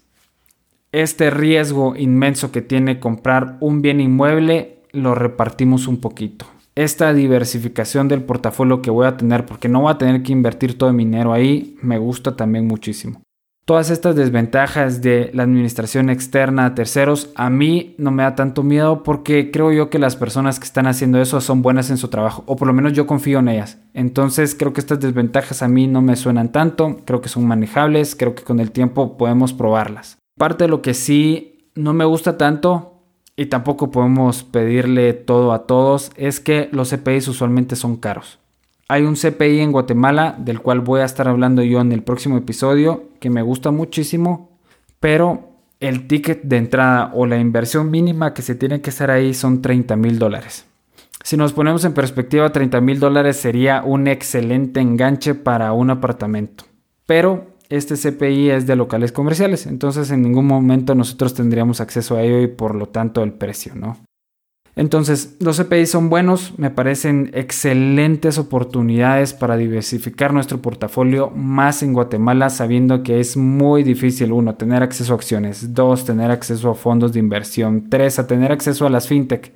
Este 0.92 1.30
riesgo 1.30 1.96
inmenso 1.96 2.52
que 2.52 2.62
tiene 2.62 3.00
comprar 3.00 3.58
un 3.60 3.82
bien 3.82 4.00
inmueble 4.00 4.78
lo 4.92 5.14
repartimos 5.14 5.86
un 5.86 6.00
poquito. 6.00 6.46
Esta 6.74 7.12
diversificación 7.12 8.06
del 8.06 8.22
portafolio 8.22 8.80
que 8.80 8.90
voy 8.90 9.06
a 9.06 9.16
tener, 9.16 9.44
porque 9.44 9.68
no 9.68 9.82
voy 9.82 9.90
a 9.90 9.98
tener 9.98 10.22
que 10.22 10.32
invertir 10.32 10.78
todo 10.78 10.92
mi 10.92 11.04
dinero 11.04 11.32
ahí, 11.32 11.76
me 11.82 11.98
gusta 11.98 12.36
también 12.36 12.66
muchísimo. 12.68 13.20
Todas 13.68 13.90
estas 13.90 14.16
desventajas 14.16 15.02
de 15.02 15.30
la 15.34 15.42
administración 15.42 16.08
externa 16.08 16.64
a 16.64 16.74
terceros 16.74 17.30
a 17.34 17.50
mí 17.50 17.94
no 17.98 18.10
me 18.10 18.22
da 18.22 18.34
tanto 18.34 18.62
miedo 18.62 19.02
porque 19.02 19.50
creo 19.50 19.72
yo 19.72 19.90
que 19.90 19.98
las 19.98 20.16
personas 20.16 20.58
que 20.58 20.64
están 20.64 20.86
haciendo 20.86 21.20
eso 21.20 21.38
son 21.42 21.60
buenas 21.60 21.90
en 21.90 21.98
su 21.98 22.08
trabajo 22.08 22.44
o 22.46 22.56
por 22.56 22.66
lo 22.66 22.72
menos 22.72 22.94
yo 22.94 23.06
confío 23.06 23.40
en 23.40 23.48
ellas. 23.48 23.76
Entonces 23.92 24.54
creo 24.54 24.72
que 24.72 24.80
estas 24.80 25.00
desventajas 25.00 25.60
a 25.60 25.68
mí 25.68 25.86
no 25.86 26.00
me 26.00 26.16
suenan 26.16 26.50
tanto, 26.50 27.02
creo 27.04 27.20
que 27.20 27.28
son 27.28 27.46
manejables, 27.46 28.16
creo 28.16 28.34
que 28.34 28.42
con 28.42 28.58
el 28.58 28.70
tiempo 28.70 29.18
podemos 29.18 29.52
probarlas. 29.52 30.16
Parte 30.38 30.64
de 30.64 30.68
lo 30.68 30.80
que 30.80 30.94
sí 30.94 31.68
no 31.74 31.92
me 31.92 32.06
gusta 32.06 32.38
tanto 32.38 33.02
y 33.36 33.46
tampoco 33.46 33.90
podemos 33.90 34.44
pedirle 34.44 35.12
todo 35.12 35.52
a 35.52 35.66
todos 35.66 36.10
es 36.16 36.40
que 36.40 36.70
los 36.72 36.88
CPIs 36.88 37.28
usualmente 37.28 37.76
son 37.76 37.96
caros. 37.96 38.38
Hay 38.90 39.02
un 39.02 39.16
CPI 39.16 39.60
en 39.60 39.70
Guatemala 39.70 40.34
del 40.38 40.60
cual 40.60 40.80
voy 40.80 41.02
a 41.02 41.04
estar 41.04 41.28
hablando 41.28 41.62
yo 41.62 41.82
en 41.82 41.92
el 41.92 42.02
próximo 42.02 42.38
episodio 42.38 43.04
que 43.20 43.28
me 43.28 43.42
gusta 43.42 43.70
muchísimo, 43.70 44.48
pero 44.98 45.50
el 45.78 46.06
ticket 46.06 46.42
de 46.44 46.56
entrada 46.56 47.10
o 47.14 47.26
la 47.26 47.38
inversión 47.38 47.90
mínima 47.90 48.32
que 48.32 48.40
se 48.40 48.54
tiene 48.54 48.80
que 48.80 48.88
hacer 48.88 49.10
ahí 49.10 49.34
son 49.34 49.60
30 49.60 49.94
mil 49.96 50.18
dólares. 50.18 50.64
Si 51.22 51.36
nos 51.36 51.52
ponemos 51.52 51.84
en 51.84 51.92
perspectiva, 51.92 52.50
30 52.50 52.80
mil 52.80 52.98
dólares 52.98 53.36
sería 53.36 53.82
un 53.82 54.08
excelente 54.08 54.80
enganche 54.80 55.34
para 55.34 55.74
un 55.74 55.90
apartamento. 55.90 56.64
Pero 57.04 57.48
este 57.68 57.94
CPI 57.94 58.48
es 58.48 58.66
de 58.66 58.74
locales 58.74 59.12
comerciales, 59.12 59.66
entonces 59.66 60.10
en 60.10 60.22
ningún 60.22 60.46
momento 60.46 60.94
nosotros 60.94 61.34
tendríamos 61.34 61.82
acceso 61.82 62.16
a 62.16 62.22
ello 62.22 62.40
y 62.40 62.46
por 62.46 62.74
lo 62.74 62.88
tanto 62.88 63.22
el 63.22 63.34
precio, 63.34 63.74
¿no? 63.74 63.98
Entonces, 64.78 65.36
los 65.40 65.60
CPI 65.60 65.86
son 65.86 66.08
buenos, 66.08 66.56
me 66.56 66.70
parecen 66.70 67.32
excelentes 67.34 68.38
oportunidades 68.38 69.34
para 69.34 69.56
diversificar 69.56 70.32
nuestro 70.32 70.62
portafolio 70.62 71.30
más 71.30 71.82
en 71.82 71.92
Guatemala, 71.92 72.48
sabiendo 72.48 73.02
que 73.02 73.18
es 73.18 73.36
muy 73.36 73.82
difícil, 73.82 74.30
uno, 74.30 74.54
tener 74.54 74.84
acceso 74.84 75.14
a 75.14 75.16
acciones, 75.16 75.74
dos, 75.74 76.04
tener 76.04 76.30
acceso 76.30 76.70
a 76.70 76.76
fondos 76.76 77.12
de 77.12 77.18
inversión, 77.18 77.90
tres, 77.90 78.20
a 78.20 78.28
tener 78.28 78.52
acceso 78.52 78.86
a 78.86 78.90
las 78.90 79.08
fintech. 79.08 79.52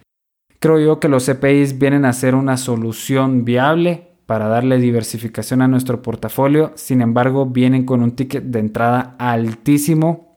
Creo 0.58 0.80
yo 0.80 0.98
que 0.98 1.08
los 1.08 1.26
CPIs 1.26 1.78
vienen 1.78 2.04
a 2.04 2.12
ser 2.14 2.34
una 2.34 2.56
solución 2.56 3.44
viable 3.44 4.08
para 4.26 4.48
darle 4.48 4.78
diversificación 4.78 5.62
a 5.62 5.68
nuestro 5.68 6.02
portafolio, 6.02 6.72
sin 6.74 7.00
embargo, 7.00 7.46
vienen 7.46 7.84
con 7.84 8.02
un 8.02 8.16
ticket 8.16 8.42
de 8.42 8.58
entrada 8.58 9.14
altísimo 9.20 10.31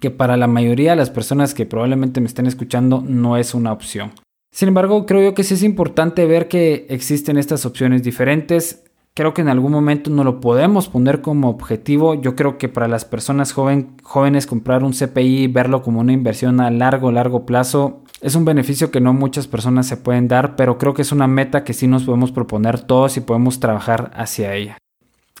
que 0.00 0.10
para 0.10 0.36
la 0.36 0.46
mayoría 0.46 0.90
de 0.90 0.96
las 0.96 1.10
personas 1.10 1.54
que 1.54 1.66
probablemente 1.66 2.20
me 2.20 2.26
estén 2.26 2.46
escuchando 2.46 3.02
no 3.06 3.36
es 3.36 3.54
una 3.54 3.72
opción. 3.72 4.12
Sin 4.50 4.68
embargo, 4.68 5.06
creo 5.06 5.22
yo 5.22 5.34
que 5.34 5.44
sí 5.44 5.54
es 5.54 5.62
importante 5.62 6.26
ver 6.26 6.48
que 6.48 6.86
existen 6.88 7.38
estas 7.38 7.66
opciones 7.66 8.02
diferentes. 8.02 8.84
Creo 9.14 9.34
que 9.34 9.42
en 9.42 9.48
algún 9.48 9.72
momento 9.72 10.10
no 10.10 10.24
lo 10.24 10.40
podemos 10.40 10.88
poner 10.88 11.20
como 11.20 11.50
objetivo. 11.50 12.14
Yo 12.14 12.36
creo 12.36 12.56
que 12.56 12.68
para 12.68 12.88
las 12.88 13.04
personas 13.04 13.52
jóvenes 13.52 14.46
comprar 14.46 14.84
un 14.84 14.92
CPI 14.92 15.44
y 15.44 15.46
verlo 15.48 15.82
como 15.82 16.00
una 16.00 16.12
inversión 16.12 16.60
a 16.60 16.70
largo, 16.70 17.12
largo 17.12 17.44
plazo 17.44 18.02
es 18.20 18.34
un 18.34 18.44
beneficio 18.44 18.90
que 18.90 19.00
no 19.00 19.12
muchas 19.12 19.46
personas 19.46 19.86
se 19.86 19.96
pueden 19.96 20.28
dar, 20.28 20.56
pero 20.56 20.78
creo 20.78 20.94
que 20.94 21.02
es 21.02 21.12
una 21.12 21.26
meta 21.26 21.62
que 21.62 21.72
sí 21.72 21.86
nos 21.86 22.04
podemos 22.04 22.32
proponer 22.32 22.80
todos 22.80 23.16
y 23.16 23.20
podemos 23.20 23.60
trabajar 23.60 24.10
hacia 24.14 24.54
ella. 24.54 24.78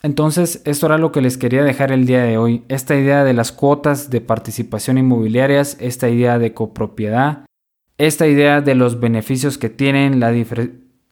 Entonces, 0.02 0.62
esto 0.64 0.86
era 0.86 0.98
lo 0.98 1.10
que 1.10 1.20
les 1.20 1.36
quería 1.36 1.64
dejar 1.64 1.90
el 1.90 2.06
día 2.06 2.22
de 2.22 2.38
hoy. 2.38 2.62
Esta 2.68 2.96
idea 2.96 3.24
de 3.24 3.34
las 3.34 3.52
cuotas 3.52 4.10
de 4.10 4.20
participación 4.20 4.98
inmobiliarias, 4.98 5.76
esta 5.80 6.08
idea 6.08 6.38
de 6.38 6.54
copropiedad, 6.54 7.46
esta 7.98 8.26
idea 8.28 8.60
de 8.60 8.74
los 8.76 9.00
beneficios 9.00 9.58
que 9.58 9.70
tienen, 9.70 10.20
la, 10.20 10.32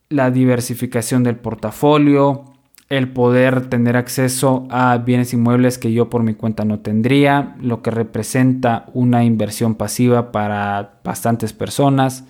la 0.08 0.30
diversificación 0.30 1.24
del 1.24 1.36
portafolio, 1.36 2.44
el 2.88 3.12
poder 3.12 3.68
tener 3.68 3.96
acceso 3.96 4.68
a 4.70 4.96
bienes 4.98 5.32
inmuebles 5.32 5.78
que 5.78 5.92
yo 5.92 6.08
por 6.08 6.22
mi 6.22 6.34
cuenta 6.34 6.64
no 6.64 6.78
tendría, 6.78 7.56
lo 7.60 7.82
que 7.82 7.90
representa 7.90 8.86
una 8.94 9.24
inversión 9.24 9.74
pasiva 9.74 10.30
para 10.30 11.00
bastantes 11.02 11.52
personas 11.52 12.24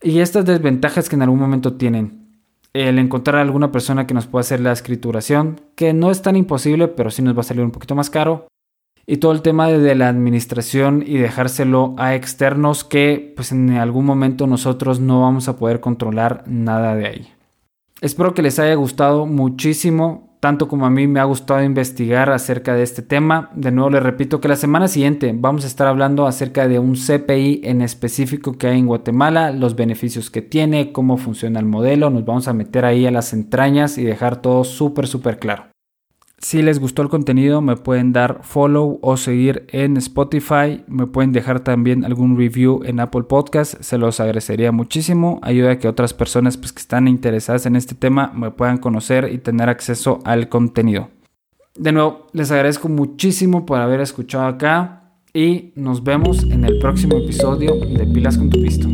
y 0.00 0.20
estas 0.20 0.44
desventajas 0.44 1.08
que 1.08 1.16
en 1.16 1.22
algún 1.22 1.40
momento 1.40 1.74
tienen 1.74 2.17
el 2.86 2.98
encontrar 2.98 3.40
alguna 3.40 3.72
persona 3.72 4.06
que 4.06 4.14
nos 4.14 4.26
pueda 4.26 4.42
hacer 4.42 4.60
la 4.60 4.72
escrituración, 4.72 5.60
que 5.74 5.92
no 5.92 6.10
es 6.10 6.22
tan 6.22 6.36
imposible, 6.36 6.88
pero 6.88 7.10
sí 7.10 7.22
nos 7.22 7.36
va 7.36 7.40
a 7.40 7.44
salir 7.44 7.64
un 7.64 7.70
poquito 7.72 7.94
más 7.94 8.10
caro. 8.10 8.46
y 9.10 9.16
todo 9.16 9.32
el 9.32 9.40
tema 9.40 9.68
de 9.68 9.94
la 9.94 10.08
administración 10.10 11.02
y 11.06 11.16
dejárselo 11.16 11.94
a 11.96 12.14
externos 12.14 12.84
que 12.84 13.32
pues 13.34 13.52
en 13.52 13.70
algún 13.70 14.04
momento 14.04 14.46
nosotros 14.46 15.00
no 15.00 15.22
vamos 15.22 15.48
a 15.48 15.56
poder 15.56 15.80
controlar 15.80 16.44
nada 16.46 16.94
de 16.94 17.06
ahí. 17.06 17.28
Espero 18.02 18.34
que 18.34 18.42
les 18.42 18.58
haya 18.58 18.74
gustado 18.74 19.24
muchísimo, 19.24 20.27
tanto 20.40 20.68
como 20.68 20.86
a 20.86 20.90
mí 20.90 21.06
me 21.06 21.20
ha 21.20 21.24
gustado 21.24 21.62
investigar 21.62 22.30
acerca 22.30 22.74
de 22.74 22.82
este 22.82 23.02
tema. 23.02 23.50
De 23.54 23.70
nuevo 23.70 23.90
les 23.90 24.02
repito 24.02 24.40
que 24.40 24.48
la 24.48 24.56
semana 24.56 24.88
siguiente 24.88 25.34
vamos 25.36 25.64
a 25.64 25.66
estar 25.66 25.86
hablando 25.86 26.26
acerca 26.26 26.68
de 26.68 26.78
un 26.78 26.94
CPI 26.94 27.62
en 27.64 27.82
específico 27.82 28.58
que 28.58 28.68
hay 28.68 28.78
en 28.78 28.86
Guatemala, 28.86 29.52
los 29.52 29.76
beneficios 29.76 30.30
que 30.30 30.42
tiene, 30.42 30.92
cómo 30.92 31.16
funciona 31.16 31.60
el 31.60 31.66
modelo, 31.66 32.10
nos 32.10 32.24
vamos 32.24 32.48
a 32.48 32.52
meter 32.52 32.84
ahí 32.84 33.06
a 33.06 33.10
las 33.10 33.32
entrañas 33.32 33.98
y 33.98 34.04
dejar 34.04 34.40
todo 34.42 34.64
súper 34.64 35.06
súper 35.06 35.38
claro. 35.38 35.66
Si 36.40 36.62
les 36.62 36.78
gustó 36.78 37.02
el 37.02 37.08
contenido, 37.08 37.60
me 37.60 37.76
pueden 37.76 38.12
dar 38.12 38.40
follow 38.42 39.00
o 39.02 39.16
seguir 39.16 39.66
en 39.70 39.96
Spotify. 39.96 40.84
Me 40.86 41.08
pueden 41.08 41.32
dejar 41.32 41.60
también 41.60 42.04
algún 42.04 42.38
review 42.38 42.82
en 42.84 43.00
Apple 43.00 43.24
Podcast. 43.24 43.80
Se 43.82 43.98
los 43.98 44.20
agradecería 44.20 44.70
muchísimo. 44.70 45.40
Ayuda 45.42 45.72
a 45.72 45.78
que 45.78 45.88
otras 45.88 46.14
personas 46.14 46.56
pues, 46.56 46.72
que 46.72 46.80
están 46.80 47.08
interesadas 47.08 47.66
en 47.66 47.74
este 47.74 47.96
tema 47.96 48.32
me 48.36 48.52
puedan 48.52 48.78
conocer 48.78 49.30
y 49.32 49.38
tener 49.38 49.68
acceso 49.68 50.20
al 50.24 50.48
contenido. 50.48 51.08
De 51.74 51.90
nuevo, 51.90 52.28
les 52.32 52.50
agradezco 52.52 52.88
muchísimo 52.88 53.66
por 53.66 53.78
haber 53.78 54.00
escuchado 54.00 54.46
acá 54.46 55.12
y 55.34 55.72
nos 55.74 56.04
vemos 56.04 56.44
en 56.44 56.64
el 56.64 56.78
próximo 56.78 57.18
episodio 57.18 57.74
de 57.80 58.06
Pilas 58.06 58.38
con 58.38 58.48
tu 58.48 58.62
Pisto. 58.62 58.88